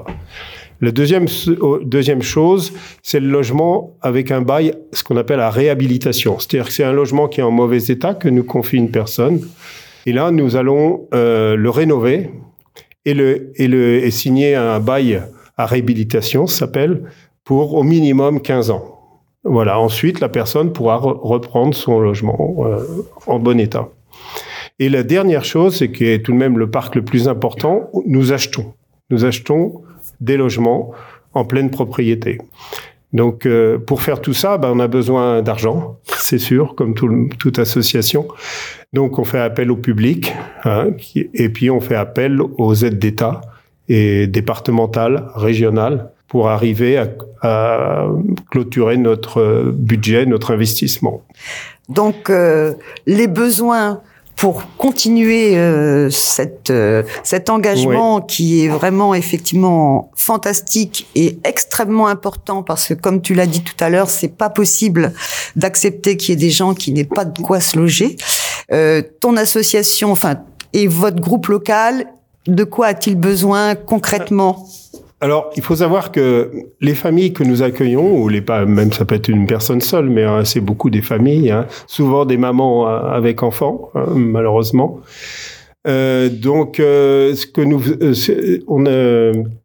La 0.83 0.91
deuxième, 0.91 1.27
deuxième 1.85 2.23
chose, 2.23 2.73
c'est 3.03 3.21
le 3.21 3.29
logement 3.29 3.97
avec 4.03 4.31
un 4.31 4.43
bail, 4.43 4.73
ce 4.93 5.05
qu'on 5.05 5.17
appelle 5.17 5.39
la 5.39 5.51
réhabilitation. 5.51 6.39
C'est-à-dire 6.39 6.67
que 6.67 6.73
c'est 6.73 6.85
un 6.85 6.93
logement 6.93 7.29
qui 7.29 7.41
est 7.41 7.45
en 7.45 7.51
mauvais 7.51 7.85
état 7.85 8.15
que 8.15 8.29
nous 8.29 8.45
confie 8.45 8.79
une 8.79 8.91
personne. 8.91 9.41
Et 10.07 10.13
là, 10.13 10.31
nous 10.31 10.57
allons 10.57 11.07
le 11.13 11.69
rénover 11.69 12.31
et, 13.05 13.15
le, 13.15 13.53
et, 13.57 13.69
le, 13.69 14.05
et 14.05 14.11
signer 14.11 14.55
un 14.55 14.81
bail 14.81 15.23
à 15.57 15.67
réhabilitation, 15.67 16.47
s'appelle, 16.47 17.03
pour 17.45 17.75
au 17.75 17.83
minimum 17.83 18.41
15 18.41 18.71
ans. 18.71 18.99
Voilà. 19.45 19.79
Ensuite, 19.79 20.21
la 20.21 20.29
personne 20.29 20.73
pourra 20.73 20.97
reprendre 20.97 21.75
son 21.75 21.99
logement 21.99 22.57
euh, 22.61 22.85
en 23.27 23.39
bon 23.39 23.59
état. 23.59 23.89
Et 24.79 24.89
la 24.89 25.03
dernière 25.03 25.45
chose, 25.45 25.77
c'est 25.77 25.91
qui 25.91 26.07
est 26.07 26.25
tout 26.25 26.33
de 26.33 26.37
même 26.37 26.59
le 26.59 26.71
parc 26.71 26.95
le 26.95 27.05
plus 27.05 27.29
important, 27.29 27.91
nous 28.07 28.33
achetons. 28.33 28.73
Nous 29.11 29.25
achetons 29.25 29.83
des 30.21 30.37
logements 30.37 30.93
en 31.35 31.45
pleine 31.45 31.71
propriété. 31.71 32.39
Donc, 33.13 33.45
euh, 33.45 33.79
pour 33.79 34.03
faire 34.03 34.21
tout 34.21 34.35
ça, 34.35 34.57
ben, 34.57 34.71
on 34.73 34.79
a 34.79 34.87
besoin 34.87 35.43
d'argent, 35.43 35.99
c'est 36.05 36.39
sûr, 36.39 36.75
comme 36.75 36.95
tout, 36.95 37.29
toute 37.39 37.59
association. 37.59 38.29
Donc, 38.93 39.19
on 39.19 39.25
fait 39.25 39.41
appel 39.41 39.71
au 39.71 39.77
public, 39.77 40.35
hein, 40.65 40.89
et 41.15 41.49
puis 41.49 41.71
on 41.71 41.81
fait 41.81 41.97
appel 41.97 42.41
aux 42.41 42.75
aides 42.75 42.99
d'État 42.99 43.41
et 43.89 44.27
départementales, 44.27 45.29
régionales, 45.35 46.11
pour 46.29 46.49
arriver 46.49 46.97
à, 46.97 47.09
à, 47.43 48.07
clôturer 48.51 48.97
notre 48.97 49.73
budget, 49.73 50.27
notre 50.27 50.53
investissement. 50.53 51.25
Donc, 51.89 52.31
euh, 52.31 52.75
les 53.07 53.27
besoins 53.27 54.01
pour 54.41 54.63
continuer 54.79 55.59
euh, 55.59 56.09
cette, 56.09 56.71
euh, 56.71 57.03
cet 57.25 57.51
engagement 57.51 58.23
qui 58.23 58.65
est 58.65 58.69
vraiment 58.69 59.15
effectivement 59.15 60.11
fantastique 60.17 61.07
et 61.15 61.39
extrêmement 61.45 62.07
important 62.07 62.63
parce 62.63 62.89
que 62.89 62.95
comme 62.95 63.21
tu 63.21 63.35
l'as 63.35 63.47
dit 63.47 63.63
tout 63.63 63.75
à 63.85 63.91
l'heure, 63.91 64.09
c'est 64.09 64.35
pas 64.35 64.49
possible 64.49 65.13
d'accepter 65.57 66.17
qu'il 66.17 66.31
y 66.31 66.33
ait 66.33 66.37
des 66.37 66.51
gens 66.51 66.73
qui 66.73 66.91
n'aient 66.93 67.05
pas 67.05 67.27
de 67.27 67.39
quoi 67.43 67.61
se 67.61 67.79
loger. 67.79 68.17
Euh, 68.73 69.03
ton 69.21 69.37
association, 69.37 70.11
enfin, 70.11 70.37
et 70.73 70.87
votre 70.87 71.21
groupe 71.21 71.49
local, 71.49 72.07
de 72.47 72.65
quoi 72.65 72.87
a-t-il 72.87 73.17
besoin 73.17 73.75
concrètement? 73.75 74.67
Alors, 75.23 75.51
il 75.55 75.63
faut 75.63 75.77
savoir 75.77 76.13
que 76.13 76.51
les 76.81 76.95
familles 76.95 77.35
que 77.35 77.45
nous 77.45 77.63
accueillons, 77.63 78.23
ou 78.23 78.29
les 78.29 78.41
pas, 78.41 78.65
même 78.65 78.91
ça 78.91 79.05
peut 79.05 79.17
être 79.17 79.29
une 79.29 79.47
personne 79.47 79.83
seule, 79.83 80.09
mais 80.09 80.25
hein, 80.25 80.45
c'est 80.45 80.61
beaucoup 80.61 80.89
des 80.89 81.03
familles, 81.03 81.51
hein, 81.51 81.67
souvent 81.87 82.25
des 82.25 82.39
mamans 82.39 82.89
euh, 82.89 83.01
avec 83.01 83.43
enfants, 83.43 83.91
hein, 83.95 84.07
malheureusement. 84.15 85.01
Euh, 85.87 86.31
donc, 86.31 86.81
euh, 86.81 87.35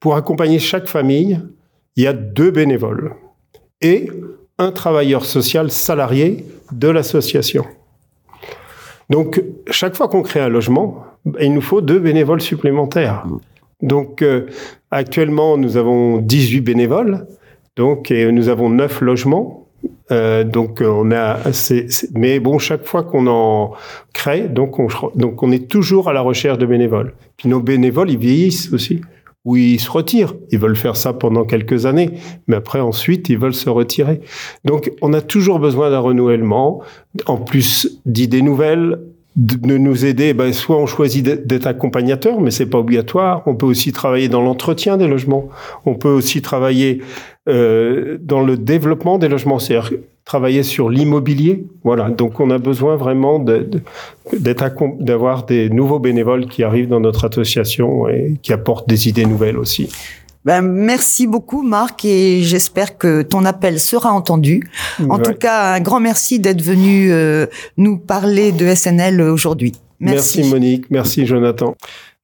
pour 0.01 0.15
accompagner 0.15 0.59
chaque 0.59 0.88
famille, 0.88 1.39
il 1.95 2.03
y 2.03 2.07
a 2.07 2.13
deux 2.13 2.51
bénévoles 2.51 3.13
et 3.81 4.09
un 4.57 4.71
travailleur 4.71 5.24
social 5.24 5.71
salarié 5.71 6.45
de 6.74 6.89
l'association. 6.89 7.65
Donc, 9.09 9.41
chaque 9.69 9.95
fois 9.95 10.09
qu'on 10.09 10.21
crée 10.21 10.41
un 10.41 10.50
logement, 10.50 11.05
il 11.39 11.53
nous 11.53 11.62
faut 11.62 11.79
deux 11.79 12.00
bénévoles 12.00 12.41
supplémentaires. 12.41 13.24
Donc, 13.86 14.22
euh, 14.22 14.48
actuellement, 14.92 15.58
nous 15.58 15.77
avons 15.77 16.18
18 16.18 16.62
bénévoles, 16.62 17.27
donc, 17.75 18.10
et 18.12 18.32
nous 18.32 18.50
avons 18.50 18.70
9 18.70 19.01
logements. 19.01 19.68
Euh, 20.12 20.44
donc, 20.44 20.82
on 20.86 21.12
a, 21.12 21.51
c'est- 21.54 22.10
mais 22.15 22.39
bon, 22.39 22.58
chaque 22.60 22.86
fois 22.86 23.04
qu'on 23.04 23.27
en 23.27 23.72
crée, 24.13 24.48
donc 24.50 24.80
on, 24.80 24.88
donc 25.15 25.42
on 25.44 25.51
est 25.51 25.68
toujours 25.70 26.10
à 26.10 26.13
la 26.13 26.22
recherche 26.22 26.58
de 26.58 26.65
bénévoles. 26.65 27.13
Puis 27.38 27.48
nos 27.48 27.60
bénévoles, 27.60 28.10
ils 28.12 28.18
vieillissent 28.18 28.72
aussi, 28.74 29.01
ou 29.46 29.56
ils 29.58 29.80
se 29.80 29.92
retirent. 29.92 30.34
Ils 30.51 30.58
veulent 30.60 30.75
faire 30.75 30.96
ça 30.96 31.13
pendant 31.13 31.44
quelques 31.46 31.86
années, 31.86 32.10
mais 32.48 32.56
après, 32.56 32.80
ensuite, 32.80 33.30
ils 33.30 33.38
veulent 33.38 33.54
se 33.54 33.70
retirer. 33.70 34.22
Donc, 34.63 34.92
on 35.04 35.13
a 35.13 35.22
toujours 35.22 35.60
besoin 35.60 35.92
d'un 35.92 36.00
renouvellement, 36.00 36.82
en 37.27 37.38
plus 37.38 38.00
d'idées 38.08 38.42
nouvelles, 38.42 39.00
de 39.36 39.77
nous 39.77 40.06
aider, 40.06 40.34
ben, 40.34 40.54
soit 40.54 40.77
on 40.77 40.86
choisit 40.86 41.25
d'être 41.25 41.68
accompagnateur, 41.68 42.39
mais 42.39 42.51
c'est 42.51 42.68
pas 42.68 42.77
obligatoire. 42.77 43.44
On 43.46 43.56
peut 43.56 43.65
aussi 43.65 43.92
travailler 43.92 44.30
dans 44.30 44.42
l'entretien 44.42 44.96
des 44.96 45.08
logements. 45.08 45.50
On 45.86 45.96
peut 45.96 46.10
aussi 46.10 46.42
travailler 46.42 47.01
euh, 47.50 48.18
dans 48.22 48.42
le 48.42 48.56
développement 48.56 49.18
des 49.18 49.27
logements, 49.27 49.60
c'est-à-dire 49.60 49.92
travailler 50.24 50.63
sur 50.63 50.89
l'immobilier. 50.89 51.65
Voilà. 51.84 52.10
Donc 52.10 52.39
on 52.39 52.50
a 52.50 52.58
besoin 52.58 52.96
vraiment 52.96 53.44
d'avoir 55.00 55.46
des 55.46 55.70
nouveaux 55.70 56.00
bénévoles 56.00 56.48
qui 56.48 56.63
arrivent 56.63 56.88
dans 56.88 57.01
notre 57.01 57.25
association 57.25 58.08
et 58.08 58.36
qui 58.42 58.54
apportent 58.54 58.88
des 58.88 59.10
idées 59.10 59.25
nouvelles 59.25 59.58
aussi. 59.58 59.92
Ben, 60.46 60.62
merci 60.62 61.25
beaucoup 61.25 61.64
Marc 61.64 62.06
et 62.06 62.42
j'espère 62.44 62.98
que 62.98 63.24
ton 63.24 63.46
appel 63.46 63.80
sera 63.80 64.12
entendu. 64.14 64.70
En 65.10 65.18
Ouais. 65.18 65.24
tout 65.24 65.34
cas, 65.34 65.74
un 65.74 65.80
grand 65.80 66.00
merci 66.00 66.40
d'être 66.40 66.62
venu 66.62 67.12
euh, 67.12 67.48
nous 67.78 67.98
parler 67.98 68.52
de 68.52 68.74
SNL 68.74 69.22
aujourd'hui. 69.22 69.74
merci 70.00 70.38
Merci. 70.40 70.50
Monique, 70.52 70.86
merci 70.92 71.25
Jonathan. 71.25 71.75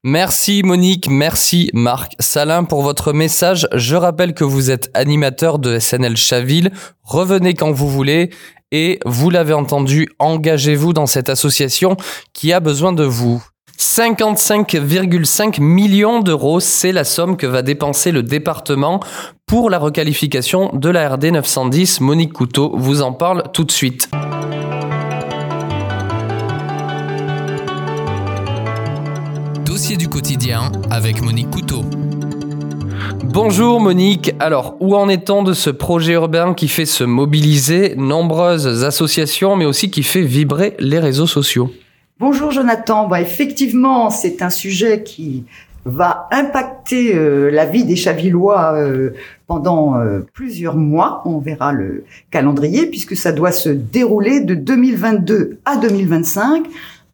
Merci 0.04 0.62
Monique, 0.64 1.10
merci 1.10 1.70
Marc 1.74 2.14
Salin 2.20 2.64
pour 2.64 2.82
votre 2.84 3.14
message. 3.14 3.68
Je 3.74 3.96
rappelle 3.96 4.34
que 4.34 4.44
vous 4.44 4.70
êtes 4.72 4.90
animateur 4.96 5.58
de 5.60 5.78
SNL 5.80 6.16
Chaville. 6.18 6.72
Revenez 7.04 7.54
quand 7.56 7.72
vous 7.72 7.90
voulez 7.90 8.30
et 8.72 9.00
vous 9.06 9.30
l'avez 9.30 9.54
entendu, 9.54 10.10
engagez-vous 10.20 10.94
dans 10.94 11.06
cette 11.06 11.30
association 11.30 11.98
qui 12.34 12.54
a 12.54 12.60
besoin 12.60 12.94
de 12.94 13.04
vous. 13.04 13.44
55,5 13.78 15.62
millions 15.62 16.20
d'euros, 16.20 16.60
c'est 16.60 16.92
la 16.92 17.04
somme 17.04 17.38
que 17.38 17.48
va 17.48 17.62
dépenser 17.62 18.12
le 18.12 18.24
département 18.24 19.00
pour 19.46 19.70
la 19.70 19.80
requalification 19.80 20.72
de 20.74 20.90
la 20.90 21.10
RD 21.10 21.26
910. 21.26 22.02
Monique 22.02 22.34
Couteau 22.34 22.74
vous 22.76 23.02
en 23.02 23.14
parle 23.14 23.44
tout 23.54 23.64
de 23.64 23.72
suite. 23.72 24.10
Dossier 29.66 29.98
du 29.98 30.08
quotidien 30.08 30.72
avec 30.90 31.22
Monique 31.22 31.50
Couteau. 31.50 31.84
Bonjour 33.24 33.80
Monique, 33.80 34.34
alors 34.40 34.76
où 34.80 34.96
en 34.96 35.08
est-on 35.10 35.44
de 35.44 35.54
ce 35.54 35.70
projet 35.70 36.14
urbain 36.14 36.54
qui 36.54 36.68
fait 36.68 36.86
se 36.86 37.04
mobiliser 37.04 37.96
nombreuses 37.96 38.84
associations 38.84 39.56
mais 39.56 39.66
aussi 39.66 39.90
qui 39.90 40.04
fait 40.04 40.22
vibrer 40.22 40.76
les 40.80 41.00
réseaux 41.00 41.28
sociaux? 41.28 41.72
Bonjour 42.22 42.52
Jonathan. 42.52 43.08
Bah, 43.08 43.20
effectivement, 43.20 44.12
c'est 44.12 44.44
un 44.44 44.52
sujet 44.52 45.02
qui 45.02 45.46
va 45.86 46.28
impacter 46.30 47.16
euh, 47.16 47.50
la 47.50 47.66
vie 47.66 47.84
des 47.84 47.96
Chavillois 47.96 48.76
euh, 48.76 49.10
pendant 49.48 49.96
euh, 49.96 50.20
plusieurs 50.32 50.78
mois. 50.78 51.24
On 51.26 51.40
verra 51.40 51.72
le 51.72 52.04
calendrier 52.30 52.86
puisque 52.86 53.16
ça 53.16 53.32
doit 53.32 53.52
se 53.52 53.70
dérouler 53.70 54.40
de 54.40 54.54
2022 54.54 55.62
à 55.66 55.78
2025 55.78 56.68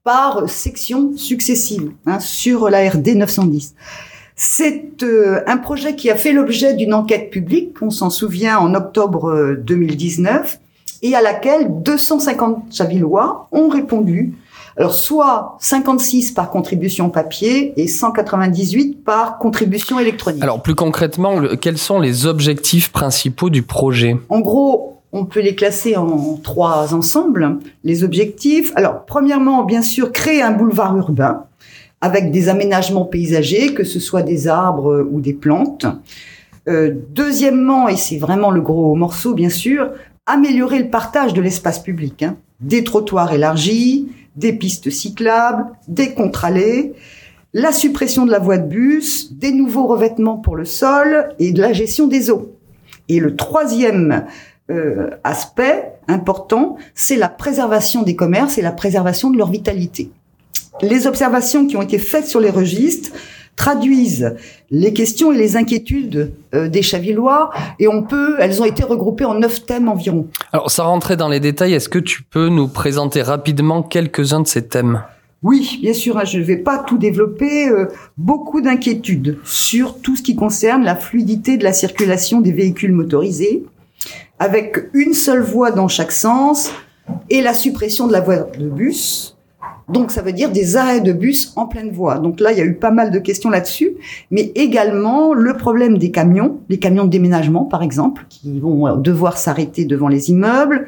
par 0.03 0.49
section 0.49 1.15
successive 1.15 1.91
hein, 2.05 2.19
sur 2.19 2.69
la 2.69 2.89
RD 2.89 3.15
910. 3.15 3.75
C'est 4.35 5.01
euh, 5.03 5.39
un 5.47 5.55
projet 5.55 5.95
qui 5.95 6.09
a 6.09 6.17
fait 6.17 6.33
l'objet 6.33 6.73
d'une 6.73 6.93
enquête 6.93 7.31
publique, 7.31 7.81
on 7.81 7.91
s'en 7.91 8.09
souvient, 8.09 8.59
en 8.59 8.75
octobre 8.75 9.29
euh, 9.29 9.55
2019, 9.55 10.59
et 11.01 11.15
à 11.15 11.21
laquelle 11.21 11.81
250 11.81 12.73
Chavillois 12.73 13.47
ont 13.53 13.69
répondu 13.69 14.33
alors, 14.77 14.93
soit 14.93 15.57
56 15.59 16.31
par 16.31 16.51
contribution 16.51 17.09
papier 17.09 17.73
et 17.81 17.87
198 17.87 19.03
par 19.03 19.39
contribution 19.39 19.97
électronique. 19.99 20.43
Alors 20.43 20.61
plus 20.61 20.75
concrètement, 20.75 21.41
quels 21.59 21.79
sont 21.79 21.99
les 21.99 22.27
objectifs 22.27 22.91
principaux 22.91 23.49
du 23.49 23.63
projet? 23.63 24.17
En 24.29 24.39
gros, 24.39 25.01
on 25.13 25.25
peut 25.25 25.39
les 25.41 25.55
classer 25.55 25.95
en 25.95 26.37
trois 26.43 26.93
ensembles. 26.93 27.57
Les 27.83 28.03
objectifs. 28.03 28.71
Alors, 28.75 29.05
premièrement, 29.05 29.63
bien 29.63 29.81
sûr, 29.81 30.11
créer 30.11 30.43
un 30.43 30.51
boulevard 30.51 30.95
urbain 30.95 31.45
avec 32.01 32.31
des 32.31 32.47
aménagements 32.47 33.05
paysagers, 33.05 33.73
que 33.73 33.83
ce 33.83 33.99
soit 33.99 34.21
des 34.21 34.47
arbres 34.47 35.07
ou 35.11 35.19
des 35.21 35.33
plantes. 35.33 35.87
Euh, 36.67 36.93
deuxièmement, 37.09 37.87
et 37.87 37.95
c'est 37.95 38.17
vraiment 38.17 38.51
le 38.51 38.61
gros 38.61 38.93
morceau, 38.93 39.33
bien 39.33 39.49
sûr, 39.49 39.89
améliorer 40.27 40.79
le 40.79 40.89
partage 40.89 41.33
de 41.33 41.41
l'espace 41.41 41.79
public. 41.79 42.21
hein. 42.21 42.35
Des 42.59 42.83
trottoirs 42.83 43.33
élargis, 43.33 44.07
des 44.37 44.53
pistes 44.53 44.89
cyclables, 44.89 45.65
des 45.87 46.13
contre-allées, 46.13 46.93
la 47.53 47.71
suppression 47.71 48.25
de 48.25 48.31
la 48.31 48.39
voie 48.39 48.57
de 48.57 48.67
bus, 48.67 49.33
des 49.33 49.51
nouveaux 49.51 49.87
revêtements 49.87 50.37
pour 50.37 50.55
le 50.55 50.65
sol 50.65 51.29
et 51.39 51.51
de 51.51 51.61
la 51.61 51.73
gestion 51.73 52.07
des 52.07 52.29
eaux. 52.29 52.53
Et 53.09 53.19
le 53.19 53.35
troisième 53.35 54.25
euh, 54.69 55.09
aspect 55.23 55.93
important, 56.07 56.77
c'est 56.93 57.15
la 57.15 57.29
préservation 57.29 58.03
des 58.03 58.15
commerces 58.15 58.57
et 58.57 58.61
la 58.61 58.71
préservation 58.71 59.29
de 59.29 59.37
leur 59.37 59.49
vitalité. 59.49 60.11
Les 60.81 61.07
observations 61.07 61.65
qui 61.65 61.75
ont 61.77 61.81
été 61.81 61.97
faites 61.97 62.27
sur 62.27 62.39
les 62.39 62.49
registres 62.51 63.11
traduisent 63.57 64.35
les 64.71 64.93
questions 64.93 65.33
et 65.33 65.37
les 65.37 65.57
inquiétudes 65.57 66.31
euh, 66.53 66.69
des 66.69 66.81
Chavillois 66.81 67.49
et 67.79 67.89
on 67.89 68.03
peut, 68.03 68.37
elles 68.39 68.61
ont 68.61 68.65
été 68.65 68.85
regroupées 68.85 69.25
en 69.25 69.33
neuf 69.33 69.65
thèmes 69.65 69.89
environ. 69.89 70.27
Alors 70.53 70.71
sans 70.71 70.85
rentrer 70.85 71.17
dans 71.17 71.27
les 71.27 71.41
détails, 71.41 71.73
est-ce 71.73 71.89
que 71.89 71.99
tu 71.99 72.23
peux 72.23 72.47
nous 72.47 72.69
présenter 72.69 73.21
rapidement 73.21 73.83
quelques-uns 73.83 74.39
de 74.39 74.47
ces 74.47 74.65
thèmes? 74.65 75.03
Oui, 75.43 75.79
bien 75.81 75.93
sûr, 75.93 76.17
hein, 76.17 76.23
je 76.23 76.39
ne 76.39 76.43
vais 76.43 76.57
pas 76.57 76.79
tout 76.79 76.97
développer. 76.97 77.67
euh, 77.69 77.87
beaucoup 78.17 78.61
d'inquiétudes 78.61 79.37
sur 79.43 79.99
tout 79.99 80.15
ce 80.15 80.23
qui 80.23 80.35
concerne 80.35 80.83
la 80.83 80.95
fluidité 80.95 81.57
de 81.57 81.63
la 81.63 81.73
circulation 81.73 82.41
des 82.41 82.51
véhicules 82.51 82.91
motorisés, 82.91 83.63
avec 84.39 84.77
une 84.93 85.13
seule 85.13 85.41
voie 85.41 85.71
dans 85.71 85.87
chaque 85.87 86.11
sens 86.11 86.71
et 87.29 87.41
la 87.41 87.53
suppression 87.53 88.07
de 88.07 88.13
la 88.13 88.21
voie 88.21 88.47
de 88.57 88.67
bus. 88.67 89.36
Donc 89.89 90.11
ça 90.11 90.21
veut 90.21 90.33
dire 90.33 90.51
des 90.51 90.75
arrêts 90.75 90.99
de 90.99 91.13
bus 91.13 91.53
en 91.55 91.65
pleine 91.65 91.91
voie. 91.91 92.19
Donc 92.19 92.39
là, 92.41 92.51
il 92.51 92.57
y 92.57 92.61
a 92.61 92.65
eu 92.65 92.75
pas 92.75 92.91
mal 92.91 93.09
de 93.09 93.19
questions 93.19 93.49
là-dessus, 93.49 93.93
mais 94.31 94.51
également 94.55 95.33
le 95.33 95.55
problème 95.55 95.97
des 95.97 96.11
camions, 96.11 96.59
les 96.67 96.77
camions 96.77 97.05
de 97.05 97.09
déménagement 97.09 97.63
par 97.63 97.83
exemple, 97.83 98.25
qui 98.27 98.59
vont 98.59 98.97
devoir 98.97 99.37
s'arrêter 99.37 99.85
devant 99.85 100.09
les 100.09 100.29
immeubles, 100.29 100.87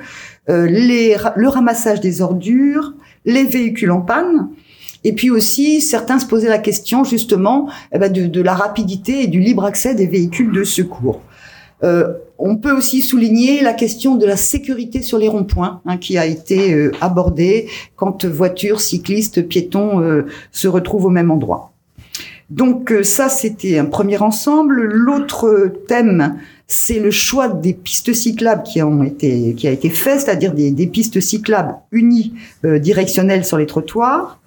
euh, 0.49 0.67
le 0.69 1.47
ramassage 1.47 2.01
des 2.01 2.21
ordures, 2.21 2.93
les 3.25 3.45
véhicules 3.45 3.91
en 3.91 4.01
panne. 4.01 4.49
Et 5.05 5.13
puis 5.13 5.29
aussi, 5.29 5.79
certains 5.79 6.19
se 6.19 6.25
posaient 6.25 6.49
la 6.49 6.57
question 6.57 7.05
justement 7.05 7.69
eh 7.93 7.99
ben, 7.99 8.11
de, 8.11 8.25
de 8.25 8.41
la 8.41 8.53
rapidité 8.53 9.23
et 9.23 9.27
du 9.27 9.39
libre 9.39 9.63
accès 9.63 9.95
des 9.95 10.07
véhicules 10.07 10.51
de 10.51 10.65
secours. 10.65 11.21
Euh, 11.83 12.13
on 12.39 12.55
peut 12.57 12.71
aussi 12.71 13.01
souligner 13.01 13.61
la 13.61 13.73
question 13.73 14.15
de 14.15 14.25
la 14.25 14.37
sécurité 14.37 15.01
sur 15.01 15.17
les 15.17 15.27
ronds-points, 15.27 15.81
hein, 15.85 15.97
qui 15.97 16.17
a 16.17 16.25
été 16.25 16.73
euh, 16.73 16.91
abordée 17.01 17.67
quand 17.95 18.25
voitures, 18.25 18.81
cyclistes, 18.81 19.47
piétons 19.47 20.01
euh, 20.01 20.25
se 20.51 20.67
retrouvent 20.67 21.05
au 21.05 21.09
même 21.09 21.31
endroit. 21.31 21.73
Donc 22.49 22.91
euh, 22.91 23.03
ça, 23.03 23.29
c'était 23.29 23.77
un 23.77 23.85
premier 23.85 24.17
ensemble. 24.17 24.81
L'autre 24.81 25.71
thème, 25.87 26.39
c'est 26.67 26.99
le 26.99 27.11
choix 27.11 27.47
des 27.47 27.73
pistes 27.73 28.13
cyclables 28.13 28.63
qui 28.63 28.81
ont 28.81 29.03
été 29.03 29.53
qui 29.55 29.67
a 29.67 29.71
été 29.71 29.89
fait, 29.89 30.19
c'est-à-dire 30.19 30.53
des, 30.53 30.71
des, 30.71 30.87
pistes 30.87 31.19
cyclables 31.19 31.75
unies 31.91 32.33
euh, 32.65 32.79
directionnelles 32.79 33.45
sur 33.45 33.57
les 33.57 33.67
trottoirs. 33.67 34.39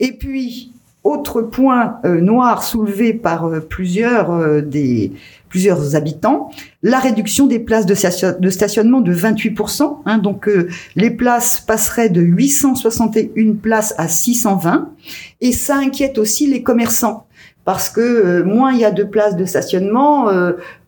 Et 0.00 0.12
puis 0.12 0.71
autre 1.04 1.42
point 1.42 1.98
euh, 2.04 2.20
noir 2.20 2.62
soulevé 2.62 3.12
par 3.12 3.46
euh, 3.46 3.60
plusieurs 3.60 4.30
euh, 4.30 4.60
des 4.60 5.12
plusieurs 5.48 5.96
habitants, 5.96 6.50
la 6.82 6.98
réduction 6.98 7.46
des 7.46 7.58
places 7.58 7.84
de, 7.84 7.94
stationnement 7.94 9.02
de 9.02 9.14
28%. 9.14 9.98
Hein, 10.06 10.16
donc 10.16 10.48
les 10.96 11.10
places 11.10 11.60
passeraient 11.60 12.08
de 12.08 12.22
861 12.22 13.56
places 13.60 13.94
à 13.98 14.08
620, 14.08 14.88
et 15.42 15.52
ça 15.52 15.76
inquiète 15.76 16.16
aussi 16.16 16.46
les 16.46 16.62
commerçants 16.62 17.26
parce 17.66 17.90
que 17.90 18.40
moins 18.40 18.72
il 18.72 18.78
y 18.78 18.86
a 18.86 18.90
de 18.90 19.04
places 19.04 19.36
de 19.36 19.44
stationnement, 19.44 20.30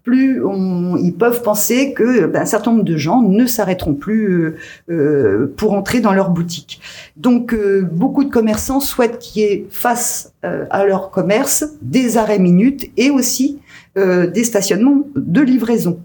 plus 0.04 0.44
on, 0.44 0.96
ils 0.96 1.14
peuvent 1.14 1.42
penser 1.42 1.94
que 1.94 2.26
ben, 2.26 2.44
certain 2.44 2.72
nombre 2.72 2.84
de 2.84 2.96
gens 2.96 3.22
ne 3.22 3.46
s'arrêteront 3.46 3.94
plus 3.94 4.28
euh, 4.28 4.56
euh 4.90 5.54
pour 5.56 5.72
entrer 5.72 6.00
dans 6.00 6.12
leur 6.12 6.30
boutique. 6.30 6.80
Donc 7.16 7.54
euh, 7.54 7.80
beaucoup 7.90 8.22
de 8.22 8.30
commerçants 8.30 8.80
souhaitent 8.80 9.18
qu'il 9.18 9.42
y 9.42 9.46
ait 9.46 9.66
face 9.70 10.34
euh, 10.44 10.66
à 10.70 10.84
leur 10.84 11.10
commerce 11.10 11.64
des 11.80 12.18
arrêts 12.18 12.38
minutes 12.38 12.90
et 12.96 13.10
aussi 13.10 13.58
des 13.96 14.42
stationnements 14.42 15.06
de 15.14 15.40
livraison. 15.40 16.00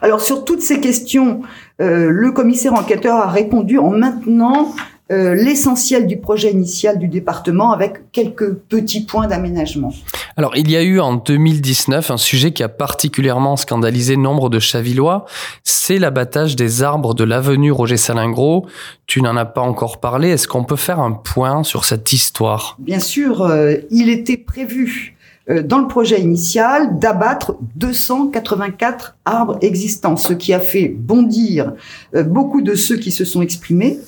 Alors 0.00 0.22
sur 0.22 0.46
toutes 0.46 0.62
ces 0.62 0.80
questions, 0.80 1.42
le 1.78 2.30
commissaire 2.30 2.72
enquêteur 2.72 3.16
a 3.16 3.28
répondu 3.28 3.76
en 3.76 3.90
maintenant 3.90 4.74
euh, 5.12 5.34
l'essentiel 5.34 6.06
du 6.06 6.16
projet 6.16 6.50
initial 6.50 6.98
du 6.98 7.06
département 7.06 7.72
avec 7.72 8.10
quelques 8.12 8.54
petits 8.54 9.04
points 9.04 9.26
d'aménagement. 9.26 9.92
Alors, 10.38 10.56
il 10.56 10.70
y 10.70 10.76
a 10.76 10.82
eu 10.82 11.00
en 11.00 11.16
2019 11.16 12.10
un 12.10 12.16
sujet 12.16 12.52
qui 12.52 12.62
a 12.62 12.70
particulièrement 12.70 13.56
scandalisé 13.56 14.16
nombre 14.16 14.48
de 14.48 14.58
Chavillois, 14.58 15.26
c'est 15.64 15.98
l'abattage 15.98 16.56
des 16.56 16.82
arbres 16.82 17.12
de 17.12 17.24
l'avenue 17.24 17.72
Roger 17.72 17.98
Salingro. 17.98 18.66
Tu 19.06 19.20
n'en 19.20 19.36
as 19.36 19.44
pas 19.44 19.60
encore 19.60 20.00
parlé, 20.00 20.30
est-ce 20.30 20.48
qu'on 20.48 20.64
peut 20.64 20.76
faire 20.76 20.98
un 20.98 21.12
point 21.12 21.62
sur 21.62 21.84
cette 21.84 22.10
histoire? 22.14 22.76
Bien 22.78 23.00
sûr, 23.00 23.42
euh, 23.42 23.74
il 23.90 24.08
était 24.08 24.38
prévu 24.38 25.18
euh, 25.50 25.62
dans 25.62 25.78
le 25.78 25.88
projet 25.88 26.22
initial 26.22 26.98
d'abattre 26.98 27.56
284 27.76 29.18
arbres 29.26 29.58
existants, 29.60 30.16
ce 30.16 30.32
qui 30.32 30.54
a 30.54 30.60
fait 30.60 30.88
bondir 30.88 31.74
beaucoup 32.14 32.62
de 32.62 32.74
ceux 32.74 32.96
qui 32.96 33.10
se 33.10 33.26
sont 33.26 33.42
exprimés. 33.42 33.98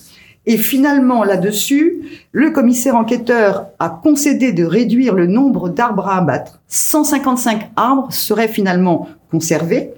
Et 0.47 0.59
finalement, 0.59 1.25
là-dessus, 1.25 2.03
le 2.33 2.51
commissaire 2.51 2.97
enquêteur 2.97 3.69
a 3.79 3.89
concédé 3.89 4.53
de 4.53 4.65
réduire 4.65 5.15
le 5.15 5.27
nombre 5.27 5.71
d'arbres 5.71 6.09
à 6.09 6.19
abattre. 6.19 6.61
155 6.69 7.71
arbres 7.77 8.13
seraient 8.13 8.49
finalement 8.49 9.09
conservés, 9.31 9.91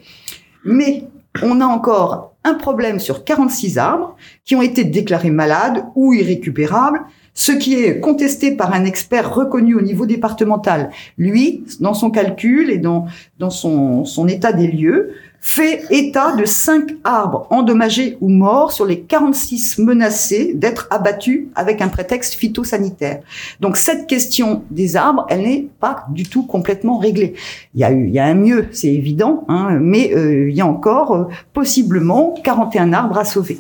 mais 0.65 1.05
on 1.43 1.61
a 1.61 1.67
encore 1.67 2.37
un 2.45 2.55
problème 2.55 3.01
sur 3.01 3.25
46 3.25 3.77
arbres 3.77 4.17
qui 4.45 4.55
ont 4.55 4.63
été 4.63 4.85
déclarés 4.85 5.31
malades 5.31 5.85
ou 5.97 6.13
irrécupérables, 6.13 7.01
ce 7.35 7.53
qui 7.53 7.75
est 7.75 8.01
contesté 8.01 8.53
par 8.53 8.73
un 8.73 8.85
expert 8.85 9.35
reconnu 9.35 9.75
au 9.75 9.81
niveau 9.81 10.07
départemental. 10.07 10.91
Lui, 11.19 11.65
dans 11.81 11.93
son 11.93 12.11
calcul 12.11 12.71
et 12.71 12.79
dans, 12.79 13.07
son 13.51 14.29
état 14.29 14.53
des 14.53 14.69
lieux, 14.69 15.13
fait 15.47 15.85
état 15.91 16.35
de 16.35 16.45
cinq 16.45 16.97
arbres 17.05 17.47
endommagés 17.51 18.19
ou 18.21 18.29
morts 18.29 18.73
sur 18.73 18.85
les 18.85 19.03
46 19.03 19.79
menacés 19.79 20.53
d'être 20.55 20.89
abattus 20.91 21.47
avec 21.55 21.81
un 21.81 21.87
prétexte 21.87 22.35
phytosanitaire. 22.35 23.21
Donc 23.61 23.77
cette 23.77 24.09
question 24.09 24.65
des 24.73 24.97
arbres, 24.97 25.25
elle 25.29 25.43
n'est 25.43 25.69
pas 25.79 26.05
du 26.11 26.25
tout 26.25 26.45
complètement 26.45 26.99
réglée. 26.99 27.35
Il 27.77 27.81
y 27.81 27.85
a, 27.85 27.93
eu, 27.93 28.09
il 28.09 28.13
y 28.13 28.19
a 28.19 28.25
un 28.25 28.35
mieux, 28.35 28.67
c'est 28.73 28.93
évident, 28.93 29.45
hein, 29.47 29.79
mais 29.81 30.13
euh, 30.17 30.51
il 30.51 30.57
y 30.57 30.61
a 30.61 30.67
encore 30.67 31.15
euh, 31.15 31.25
possiblement 31.53 32.35
41 32.43 32.93
arbres 32.93 33.19
à 33.19 33.25
sauver. 33.25 33.59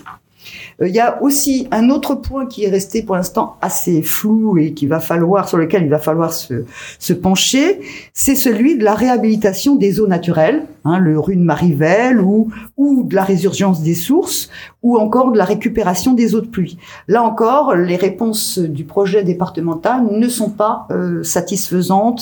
Euh, 0.80 0.88
il 0.88 0.94
y 0.94 1.00
a 1.00 1.22
aussi 1.22 1.68
un 1.70 1.90
autre 1.90 2.14
point 2.14 2.46
qui 2.46 2.64
est 2.64 2.70
resté 2.70 3.02
pour 3.02 3.16
l'instant 3.16 3.56
assez 3.60 4.02
flou 4.02 4.58
et 4.58 4.72
qui 4.72 4.86
va 4.86 5.00
falloir, 5.00 5.48
sur 5.48 5.58
lequel 5.58 5.84
il 5.84 5.90
va 5.90 5.98
falloir 5.98 6.32
se, 6.32 6.64
se 6.98 7.12
pencher, 7.12 7.80
c'est 8.12 8.36
celui 8.36 8.76
de 8.76 8.84
la 8.84 8.94
réhabilitation 8.94 9.76
des 9.76 10.00
eaux 10.00 10.06
naturelles, 10.06 10.66
hein, 10.84 10.98
le 10.98 11.18
rue 11.18 11.36
de 11.36 11.42
Marivelle 11.42 12.20
ou, 12.20 12.50
ou 12.76 13.04
de 13.04 13.14
la 13.14 13.24
résurgence 13.24 13.82
des 13.82 13.94
sources 13.94 14.50
ou 14.82 14.98
encore 14.98 15.32
de 15.32 15.38
la 15.38 15.44
récupération 15.44 16.12
des 16.12 16.34
eaux 16.34 16.40
de 16.40 16.46
pluie. 16.46 16.78
Là 17.08 17.22
encore, 17.22 17.74
les 17.74 17.96
réponses 17.96 18.58
du 18.58 18.84
projet 18.84 19.24
départemental 19.24 20.04
ne 20.10 20.28
sont 20.28 20.50
pas 20.50 20.86
euh, 20.90 21.22
satisfaisantes, 21.22 22.20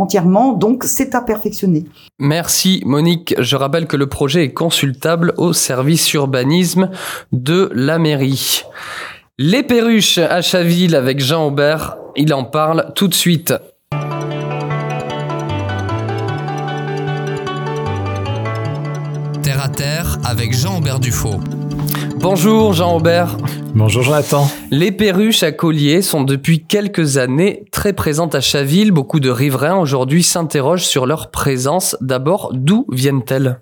entièrement, 0.00 0.52
donc 0.52 0.84
c'est 0.84 1.14
à 1.14 1.20
perfectionner. 1.20 1.84
Merci 2.18 2.82
Monique. 2.84 3.34
Je 3.38 3.56
rappelle 3.56 3.86
que 3.86 3.96
le 3.96 4.06
projet 4.06 4.44
est 4.44 4.52
consultable 4.52 5.34
au 5.36 5.52
service 5.52 6.12
urbanisme 6.14 6.90
de 7.32 7.70
la 7.74 7.98
mairie. 7.98 8.62
Les 9.38 9.62
perruches 9.62 10.18
à 10.18 10.42
Chaville 10.42 10.94
avec 10.94 11.20
Jean 11.20 11.46
Aubert, 11.46 11.96
il 12.16 12.34
en 12.34 12.44
parle 12.44 12.92
tout 12.94 13.08
de 13.08 13.14
suite. 13.14 13.54
Terre 19.42 19.64
à 19.64 19.68
terre 19.68 20.18
avec 20.24 20.52
Jean 20.52 20.78
Aubert 20.78 21.00
Dufaux. 21.00 21.40
Bonjour 22.16 22.74
Jean-Aubert. 22.74 23.38
Bonjour 23.74 24.02
Jonathan. 24.02 24.50
Les 24.70 24.90
perruches 24.90 25.42
à 25.42 25.52
collier 25.52 26.02
sont 26.02 26.24
depuis 26.24 26.64
quelques 26.64 27.18
années 27.18 27.64
très 27.70 27.92
présentes 27.92 28.34
à 28.34 28.40
Chaville. 28.40 28.90
Beaucoup 28.90 29.20
de 29.20 29.30
riverains 29.30 29.78
aujourd'hui 29.78 30.22
s'interrogent 30.22 30.84
sur 30.84 31.06
leur 31.06 31.30
présence. 31.30 31.96
D'abord, 32.00 32.50
d'où 32.52 32.86
viennent-elles? 32.90 33.60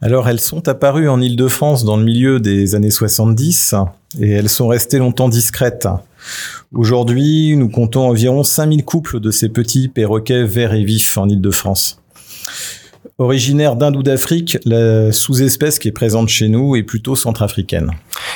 Alors 0.00 0.28
elles 0.28 0.40
sont 0.40 0.68
apparues 0.68 1.08
en 1.08 1.20
Île-de-France 1.20 1.84
dans 1.84 1.96
le 1.96 2.04
milieu 2.04 2.38
des 2.38 2.74
années 2.76 2.90
70 2.90 3.74
et 4.20 4.30
elles 4.30 4.48
sont 4.48 4.68
restées 4.68 4.98
longtemps 4.98 5.28
discrètes. 5.28 5.88
Aujourd'hui, 6.72 7.56
nous 7.56 7.68
comptons 7.68 8.08
environ 8.08 8.44
5000 8.44 8.84
couples 8.84 9.18
de 9.18 9.30
ces 9.30 9.48
petits 9.48 9.88
perroquets 9.88 10.44
verts 10.44 10.74
et 10.74 10.84
vifs 10.84 11.18
en 11.18 11.28
Île-de-France. 11.28 12.00
Originaire 13.20 13.74
d'Inde 13.74 13.96
ou 13.96 14.04
d'Afrique, 14.04 14.58
la 14.64 15.10
sous-espèce 15.10 15.80
qui 15.80 15.88
est 15.88 15.92
présente 15.92 16.28
chez 16.28 16.48
nous 16.48 16.76
est 16.76 16.84
plutôt 16.84 17.16
centrafricaine. 17.16 17.90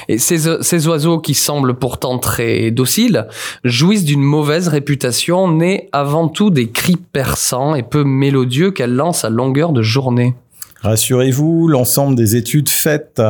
Et 0.08 0.18
ces, 0.18 0.60
ces 0.60 0.88
oiseaux 0.88 1.20
qui 1.20 1.34
semblent 1.34 1.78
pourtant 1.78 2.18
très 2.18 2.72
dociles 2.72 3.28
jouissent 3.62 4.04
d'une 4.04 4.22
mauvaise 4.22 4.66
réputation, 4.66 5.46
née 5.46 5.88
avant 5.92 6.26
tout 6.26 6.50
des 6.50 6.70
cris 6.70 6.96
perçants 6.96 7.76
et 7.76 7.84
peu 7.84 8.02
mélodieux 8.02 8.72
qu'elles 8.72 8.96
lancent 8.96 9.24
à 9.24 9.30
longueur 9.30 9.72
de 9.72 9.82
journée. 9.82 10.34
Rassurez-vous, 10.82 11.68
l'ensemble 11.68 12.16
des 12.16 12.34
études 12.34 12.68
faites, 12.68 13.22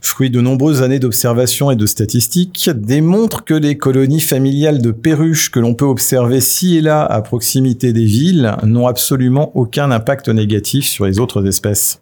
fruit 0.00 0.30
de 0.30 0.40
nombreuses 0.40 0.82
années 0.82 0.98
d'observations 0.98 1.70
et 1.70 1.76
de 1.76 1.84
statistiques, 1.84 2.70
démontrent 2.74 3.44
que 3.44 3.52
les 3.52 3.76
colonies 3.76 4.20
familiales 4.20 4.80
de 4.80 4.90
perruches 4.90 5.50
que 5.50 5.60
l'on 5.60 5.74
peut 5.74 5.84
observer 5.84 6.40
ci 6.40 6.78
et 6.78 6.80
là 6.80 7.04
à 7.04 7.20
proximité 7.20 7.92
des 7.92 8.06
villes 8.06 8.56
n'ont 8.64 8.86
absolument 8.86 9.52
aucun 9.54 9.90
impact 9.90 10.30
négatif 10.30 10.86
sur 10.86 11.04
les 11.04 11.20
autres 11.20 11.46
espèces. 11.46 12.00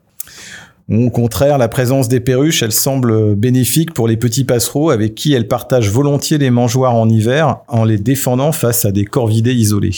Au 0.90 1.10
contraire, 1.10 1.58
la 1.58 1.68
présence 1.68 2.08
des 2.08 2.20
perruches, 2.20 2.62
elle 2.62 2.72
semble 2.72 3.34
bénéfique 3.34 3.92
pour 3.92 4.08
les 4.08 4.16
petits 4.16 4.44
passereaux 4.44 4.90
avec 4.90 5.14
qui 5.14 5.34
elles 5.34 5.48
partagent 5.48 5.90
volontiers 5.90 6.38
les 6.38 6.50
mangeoires 6.50 6.94
en 6.94 7.08
hiver 7.10 7.58
en 7.68 7.84
les 7.84 7.98
défendant 7.98 8.52
face 8.52 8.84
à 8.84 8.92
des 8.92 9.04
corvidés 9.04 9.52
isolés. 9.52 9.94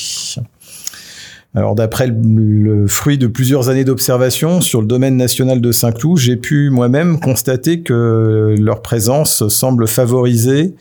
Alors 1.54 1.74
d'après 1.74 2.06
le, 2.06 2.86
fruit 2.86 3.18
de 3.18 3.26
plusieurs 3.26 3.68
années 3.68 3.84
d'observation 3.84 4.60
sur 4.60 4.80
le 4.80 4.86
domaine 4.86 5.16
national 5.16 5.60
de 5.60 5.72
Saint-Cloud, 5.72 6.16
j'ai 6.16 6.36
pu 6.36 6.70
moi-même 6.70 7.18
constater 7.18 7.82
que 7.82 8.54
leur 8.56 8.82
présence 8.82 9.48
semble 9.48 9.88
favoriser 9.88 10.74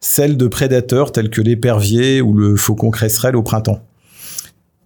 celle 0.00 0.36
de 0.36 0.48
prédateurs 0.48 1.12
tels 1.12 1.30
que 1.30 1.40
l'épervier 1.40 2.20
ou 2.20 2.34
le 2.34 2.56
faucon 2.56 2.90
cresserelle 2.90 3.36
au 3.36 3.42
printemps. 3.42 3.80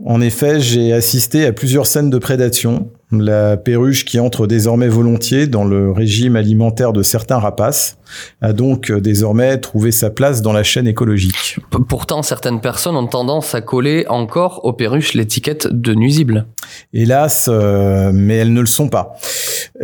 En 0.05 0.21
effet, 0.21 0.61
j'ai 0.61 0.93
assisté 0.93 1.47
à 1.47 1.53
plusieurs 1.53 1.87
scènes 1.87 2.11
de 2.11 2.19
prédation. 2.19 2.91
La 3.13 3.57
perruche 3.57 4.05
qui 4.05 4.19
entre 4.19 4.47
désormais 4.47 4.89
volontiers 4.89 5.47
dans 5.47 5.65
le 5.65 5.93
régime 5.93 6.35
alimentaire 6.35 6.93
de 6.93 7.03
certains 7.03 7.39
rapaces 7.39 7.99
a 8.41 8.53
donc 8.53 8.91
désormais 8.91 9.59
trouvé 9.59 9.93
sa 9.93 10.11
place 10.11 10.43
dans 10.43 10.53
la 10.53 10.63
chaîne 10.63 10.87
écologique. 10.87 11.59
Pourtant, 11.89 12.23
certaines 12.23 12.61
personnes 12.61 12.97
ont 12.97 13.07
tendance 13.07 13.55
à 13.55 13.61
coller 13.61 14.05
encore 14.09 14.65
aux 14.65 14.73
perruches 14.73 15.15
l'étiquette 15.15 15.69
de 15.71 15.95
nuisible. 15.95 16.47
Hélas, 16.95 17.49
euh, 17.53 18.11
mais 18.15 18.37
elles 18.39 18.53
ne 18.53 18.61
le 18.61 18.67
sont 18.67 18.89
pas. 18.89 19.15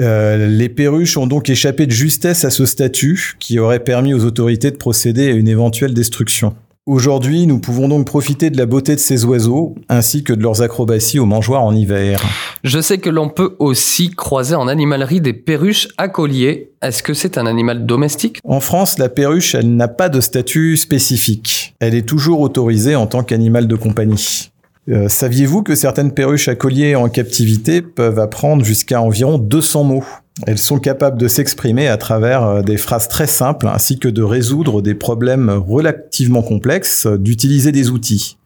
Euh, 0.01 0.49
les 0.49 0.71
perruches 0.71 1.17
ont 1.17 1.27
donc 1.27 1.51
échappé 1.51 1.87
de 1.87 1.93
justesse 1.93 2.45
à 2.45 2.51
ce 2.51 2.65
statut 2.65 3.37
qui 3.39 3.59
aurait 3.59 3.85
permis 3.85 4.15
aux 4.15 4.25
autorités 4.25 4.71
de 4.71 4.77
procéder 4.77 5.29
à 5.29 5.33
une 5.33 5.49
éventuelle 5.49 5.95
destruction. 5.95 6.55
Aujourd'hui, 6.89 7.47
nous 7.47 7.59
pouvons 7.59 7.87
donc 7.87 8.07
profiter 8.07 8.49
de 8.49 8.57
la 8.57 8.65
beauté 8.65 8.95
de 8.95 9.01
ces 9.01 9.27
oiseaux, 9.27 9.75
ainsi 9.91 10.25
que 10.25 10.33
de 10.33 10.43
leurs 10.43 10.63
acrobaties 10.63 11.19
aux 11.19 11.27
mangeoires 11.27 11.63
en 11.63 11.75
hiver. 11.75 12.23
Je 12.65 12.81
sais 12.81 12.97
que 12.97 13.11
l'on 13.11 13.29
peut 13.29 13.57
aussi 13.59 14.09
croiser 14.09 14.55
en 14.55 14.69
animalerie 14.69 15.21
des 15.21 15.35
perruches 15.35 15.89
à 15.99 16.09
collier. 16.09 16.71
Est-ce 16.81 17.03
que 17.03 17.13
c'est 17.13 17.37
un 17.37 17.45
animal 17.45 17.85
domestique? 17.85 18.41
En 18.43 18.61
France, 18.61 18.99
la 18.99 19.11
perruche, 19.11 19.55
elle 19.55 19.77
n'a 19.77 19.89
pas 19.89 20.09
de 20.09 20.23
statut 20.23 20.79
spécifique. 20.79 21.75
Elle 21.79 21.95
est 21.95 22.09
toujours 22.09 22.41
autorisée 22.41 22.97
en 22.97 23.07
tant 23.07 23.23
qu'animal 23.23 23.67
de 23.67 23.77
compagnie. 23.77 24.51
Euh, 24.89 25.11
Saviez-vous 25.11 25.63
que 25.63 25.75
certaines 25.75 26.13
perruches 26.13 26.49
à 26.49 26.55
collier 26.55 26.97
en 26.97 27.11
captivité 27.11 27.83
peuvent 27.83 28.19
apprendre 28.19 28.65
jusqu'à 28.65 29.03
environ 29.03 29.37
200 29.37 29.85
mots? 29.85 30.05
Elles 30.47 30.59
sont 30.59 30.79
capables 30.79 31.19
de 31.19 31.29
s'exprimer 31.29 31.89
à 31.89 31.97
travers 31.97 32.45
euh, 32.45 32.63
des 32.63 32.77
phrases 32.77 33.09
très 33.09 33.27
simples 33.27 33.67
ainsi 33.67 33.99
que 33.99 34.09
de 34.09 34.23
résoudre 34.23 34.83
des 34.83 34.95
problèmes 34.95 35.51
relativement 35.51 36.43
complexes, 36.43 37.07
euh, 37.07 37.19
d'utiliser 37.19 37.73
des 37.73 37.91
outils. 37.91 38.37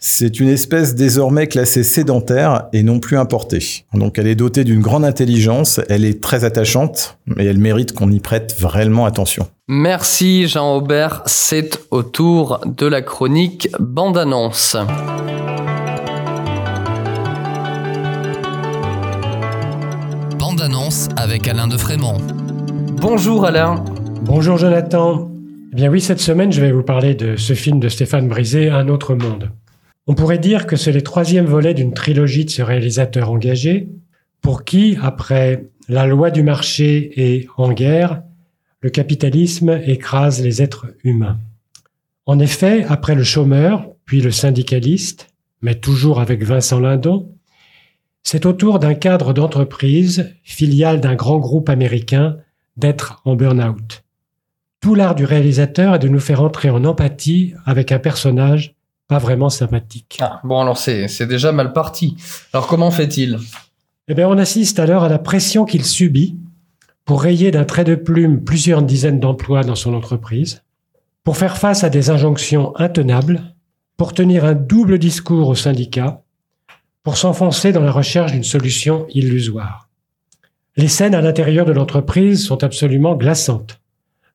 C'est 0.00 0.38
une 0.38 0.48
espèce 0.48 0.94
désormais 0.94 1.48
classée 1.48 1.82
sédentaire 1.82 2.68
et 2.72 2.84
non 2.84 3.00
plus 3.00 3.18
importée. 3.18 3.84
Donc 3.94 4.16
elle 4.18 4.28
est 4.28 4.36
dotée 4.36 4.62
d'une 4.62 4.80
grande 4.80 5.04
intelligence, 5.04 5.80
elle 5.88 6.04
est 6.04 6.22
très 6.22 6.44
attachante, 6.44 7.18
mais 7.26 7.44
elle 7.46 7.58
mérite 7.58 7.94
qu'on 7.94 8.10
y 8.12 8.20
prête 8.20 8.54
vraiment 8.60 9.06
attention. 9.06 9.48
Merci 9.66 10.46
Jean-Aubert, 10.46 11.22
c'est 11.26 11.80
au 11.90 12.04
tour 12.04 12.60
de 12.64 12.86
la 12.86 13.02
chronique 13.02 13.70
bande-annonce. 13.80 14.76
Bande-annonce 20.58 21.08
avec 21.16 21.46
Alain 21.46 21.68
de 21.68 21.76
Frémont. 21.76 22.16
Bonjour 23.00 23.44
Alain. 23.44 23.84
Bonjour 24.22 24.58
Jonathan. 24.58 25.30
Eh 25.72 25.76
bien 25.76 25.88
oui, 25.88 26.00
cette 26.00 26.18
semaine, 26.18 26.50
je 26.50 26.60
vais 26.60 26.72
vous 26.72 26.82
parler 26.82 27.14
de 27.14 27.36
ce 27.36 27.52
film 27.52 27.78
de 27.78 27.88
Stéphane 27.88 28.26
Brisé, 28.26 28.68
Un 28.68 28.88
autre 28.88 29.14
monde. 29.14 29.50
On 30.08 30.14
pourrait 30.14 30.38
dire 30.38 30.66
que 30.66 30.74
c'est 30.74 30.90
le 30.90 31.02
troisième 31.02 31.44
volet 31.44 31.74
d'une 31.74 31.94
trilogie 31.94 32.44
de 32.44 32.50
ce 32.50 32.62
réalisateur 32.62 33.30
engagé, 33.30 33.88
pour 34.40 34.64
qui, 34.64 34.98
après 35.00 35.66
La 35.88 36.08
loi 36.08 36.32
du 36.32 36.42
marché 36.42 37.12
et 37.14 37.46
En 37.56 37.70
guerre, 37.70 38.22
le 38.80 38.90
capitalisme 38.90 39.80
écrase 39.86 40.42
les 40.42 40.60
êtres 40.60 40.88
humains. 41.04 41.38
En 42.26 42.40
effet, 42.40 42.84
après 42.88 43.14
le 43.14 43.22
chômeur, 43.22 43.86
puis 44.06 44.20
le 44.20 44.32
syndicaliste, 44.32 45.28
mais 45.62 45.76
toujours 45.76 46.20
avec 46.20 46.42
Vincent 46.42 46.80
Lindon, 46.80 47.30
c'est 48.30 48.44
au 48.44 48.52
tour 48.52 48.78
d'un 48.78 48.92
cadre 48.92 49.32
d'entreprise, 49.32 50.34
filiale 50.44 51.00
d'un 51.00 51.14
grand 51.14 51.38
groupe 51.38 51.70
américain, 51.70 52.36
d'être 52.76 53.22
en 53.24 53.36
burn-out. 53.36 54.04
Tout 54.82 54.94
l'art 54.94 55.14
du 55.14 55.24
réalisateur 55.24 55.94
est 55.94 55.98
de 55.98 56.08
nous 56.08 56.20
faire 56.20 56.42
entrer 56.42 56.68
en 56.68 56.84
empathie 56.84 57.54
avec 57.64 57.90
un 57.90 57.98
personnage 57.98 58.74
pas 59.06 59.16
vraiment 59.16 59.48
sympathique. 59.48 60.18
Ah, 60.20 60.42
bon 60.44 60.60
alors 60.60 60.76
c'est 60.76 61.08
c'est 61.08 61.26
déjà 61.26 61.52
mal 61.52 61.72
parti. 61.72 62.18
Alors 62.52 62.66
comment 62.66 62.90
fait-il? 62.90 63.38
Eh 64.08 64.14
bien, 64.14 64.28
on 64.28 64.36
assiste 64.36 64.78
alors 64.78 65.04
à 65.04 65.08
la 65.08 65.18
pression 65.18 65.64
qu'il 65.64 65.86
subit 65.86 66.36
pour 67.06 67.22
rayer 67.22 67.50
d'un 67.50 67.64
trait 67.64 67.84
de 67.84 67.94
plume 67.94 68.44
plusieurs 68.44 68.82
dizaines 68.82 69.20
d'emplois 69.20 69.62
dans 69.64 69.74
son 69.74 69.94
entreprise, 69.94 70.62
pour 71.24 71.38
faire 71.38 71.56
face 71.56 71.82
à 71.82 71.88
des 71.88 72.10
injonctions 72.10 72.76
intenables, 72.76 73.54
pour 73.96 74.12
tenir 74.12 74.44
un 74.44 74.54
double 74.54 74.98
discours 74.98 75.48
au 75.48 75.54
syndicat, 75.54 76.20
pour 77.08 77.16
s'enfoncer 77.16 77.72
dans 77.72 77.80
la 77.80 77.90
recherche 77.90 78.32
d'une 78.32 78.44
solution 78.44 79.06
illusoire. 79.08 79.88
Les 80.76 80.88
scènes 80.88 81.14
à 81.14 81.22
l'intérieur 81.22 81.64
de 81.64 81.72
l'entreprise 81.72 82.44
sont 82.44 82.62
absolument 82.62 83.16
glaçantes, 83.16 83.80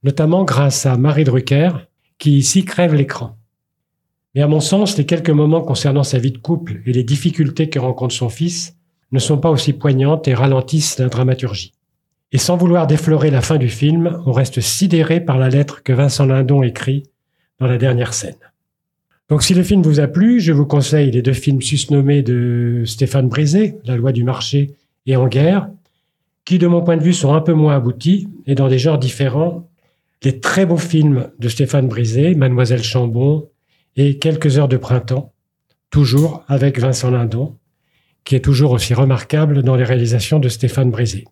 notamment 0.01 0.43
grâce 0.43 0.87
à 0.87 0.97
Marie 0.97 1.23
Drucker, 1.23 1.69
qui 2.17 2.35
ici 2.35 2.65
crève 2.65 2.95
l'écran. 2.95 3.37
Mais 4.33 4.41
à 4.41 4.47
mon 4.47 4.59
sens, 4.59 4.97
les 4.97 5.05
quelques 5.05 5.29
moments 5.29 5.61
concernant 5.61 6.01
sa 6.01 6.17
vie 6.17 6.31
de 6.31 6.39
couple 6.39 6.81
et 6.87 6.93
les 6.93 7.03
difficultés 7.03 7.69
que 7.69 7.77
rencontre 7.77 8.15
son 8.15 8.29
fils 8.29 8.75
ne 9.11 9.19
sont 9.19 9.37
pas 9.37 9.51
aussi 9.51 9.73
poignantes 9.73 10.27
et 10.27 10.33
ralentissent 10.33 10.97
la 10.97 11.09
dramaturgie. 11.09 11.75
Et 12.31 12.39
sans 12.39 12.57
vouloir 12.57 12.87
déflorer 12.87 13.29
la 13.29 13.41
fin 13.43 13.57
du 13.57 13.69
film, 13.69 14.19
on 14.25 14.31
reste 14.31 14.61
sidéré 14.61 15.21
par 15.21 15.37
la 15.37 15.49
lettre 15.49 15.83
que 15.83 15.93
Vincent 15.93 16.25
Lindon 16.25 16.63
écrit 16.63 17.03
dans 17.59 17.67
la 17.67 17.77
dernière 17.77 18.15
scène. 18.15 18.33
Donc 19.29 19.41
si 19.43 19.53
le 19.53 19.63
film 19.63 19.81
vous 19.81 19.99
a 19.99 20.07
plu, 20.07 20.39
je 20.39 20.51
vous 20.51 20.65
conseille 20.65 21.11
les 21.11 21.21
deux 21.21 21.33
films 21.33 21.61
susnommés 21.61 22.21
de 22.21 22.83
Stéphane 22.85 23.29
Brisé, 23.29 23.77
La 23.85 23.95
loi 23.95 24.11
du 24.11 24.23
marché 24.23 24.75
et 25.05 25.15
En 25.15 25.27
guerre, 25.27 25.69
qui 26.45 26.59
de 26.59 26.67
mon 26.67 26.81
point 26.81 26.97
de 26.97 27.03
vue 27.03 27.13
sont 27.13 27.33
un 27.33 27.41
peu 27.41 27.53
moins 27.53 27.75
aboutis 27.75 28.27
et 28.45 28.55
dans 28.55 28.67
des 28.67 28.79
genres 28.79 28.99
différents. 28.99 29.69
Les 30.23 30.39
très 30.39 30.65
beaux 30.65 30.77
films 30.77 31.29
de 31.39 31.49
Stéphane 31.49 31.87
Brisé, 31.87 32.35
Mademoiselle 32.35 32.83
Chambon 32.83 33.49
et 33.95 34.17
Quelques 34.17 34.57
heures 34.57 34.67
de 34.67 34.77
printemps, 34.77 35.33
toujours 35.89 36.43
avec 36.47 36.79
Vincent 36.79 37.11
Lindon, 37.11 37.55
qui 38.23 38.35
est 38.35 38.43
toujours 38.43 38.71
aussi 38.71 38.93
remarquable 38.93 39.63
dans 39.63 39.75
les 39.75 39.83
réalisations 39.83 40.39
de 40.39 40.49
Stéphane 40.49 40.91
Brisé. 40.91 41.25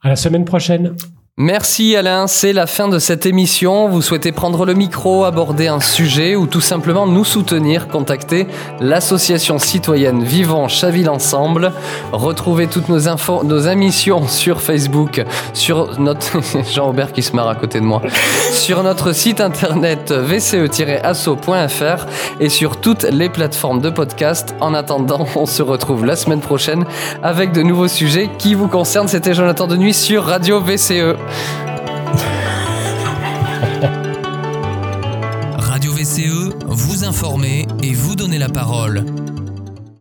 À 0.00 0.08
la 0.08 0.16
semaine 0.16 0.44
prochaine. 0.44 0.94
Merci 1.40 1.94
Alain, 1.94 2.26
c'est 2.26 2.52
la 2.52 2.66
fin 2.66 2.88
de 2.88 2.98
cette 2.98 3.24
émission. 3.24 3.88
Vous 3.88 4.02
souhaitez 4.02 4.32
prendre 4.32 4.66
le 4.66 4.74
micro, 4.74 5.24
aborder 5.24 5.68
un 5.68 5.78
sujet 5.78 6.34
ou 6.34 6.48
tout 6.48 6.60
simplement 6.60 7.06
nous 7.06 7.22
soutenir, 7.22 7.86
contactez 7.86 8.48
l'association 8.80 9.60
citoyenne 9.60 10.24
Vivons 10.24 10.66
Chaville 10.66 11.08
Ensemble. 11.08 11.72
Retrouvez 12.10 12.66
toutes 12.66 12.88
nos 12.88 13.06
infos, 13.08 13.44
nos 13.44 13.60
émissions 13.60 14.26
sur 14.26 14.60
Facebook, 14.60 15.22
sur 15.52 16.00
notre 16.00 16.40
Jean-Aubert 16.72 17.12
qui 17.12 17.24
à 17.38 17.54
côté 17.54 17.78
de 17.78 17.84
moi, 17.84 18.02
sur 18.50 18.82
notre 18.82 19.12
site 19.12 19.40
internet 19.40 20.10
vce-asso.fr 20.10 22.06
et 22.40 22.48
sur 22.48 22.80
toutes 22.80 23.04
les 23.04 23.28
plateformes 23.28 23.80
de 23.80 23.90
podcast. 23.90 24.56
En 24.60 24.74
attendant, 24.74 25.24
on 25.36 25.46
se 25.46 25.62
retrouve 25.62 26.04
la 26.04 26.16
semaine 26.16 26.40
prochaine 26.40 26.84
avec 27.22 27.52
de 27.52 27.62
nouveaux 27.62 27.86
sujets 27.86 28.28
qui 28.38 28.56
vous 28.56 28.66
concernent. 28.66 29.06
C'était 29.06 29.34
Jonathan 29.34 29.68
de 29.68 29.76
Nuit 29.76 29.94
sur 29.94 30.24
Radio. 30.24 30.60
VCE. 30.60 31.27
Radio 35.58 35.92
VCE, 35.92 36.52
vous 36.66 37.04
informer 37.04 37.66
et 37.82 37.94
vous 37.94 38.16
donner 38.16 38.38
la 38.38 38.48
parole. 38.48 39.04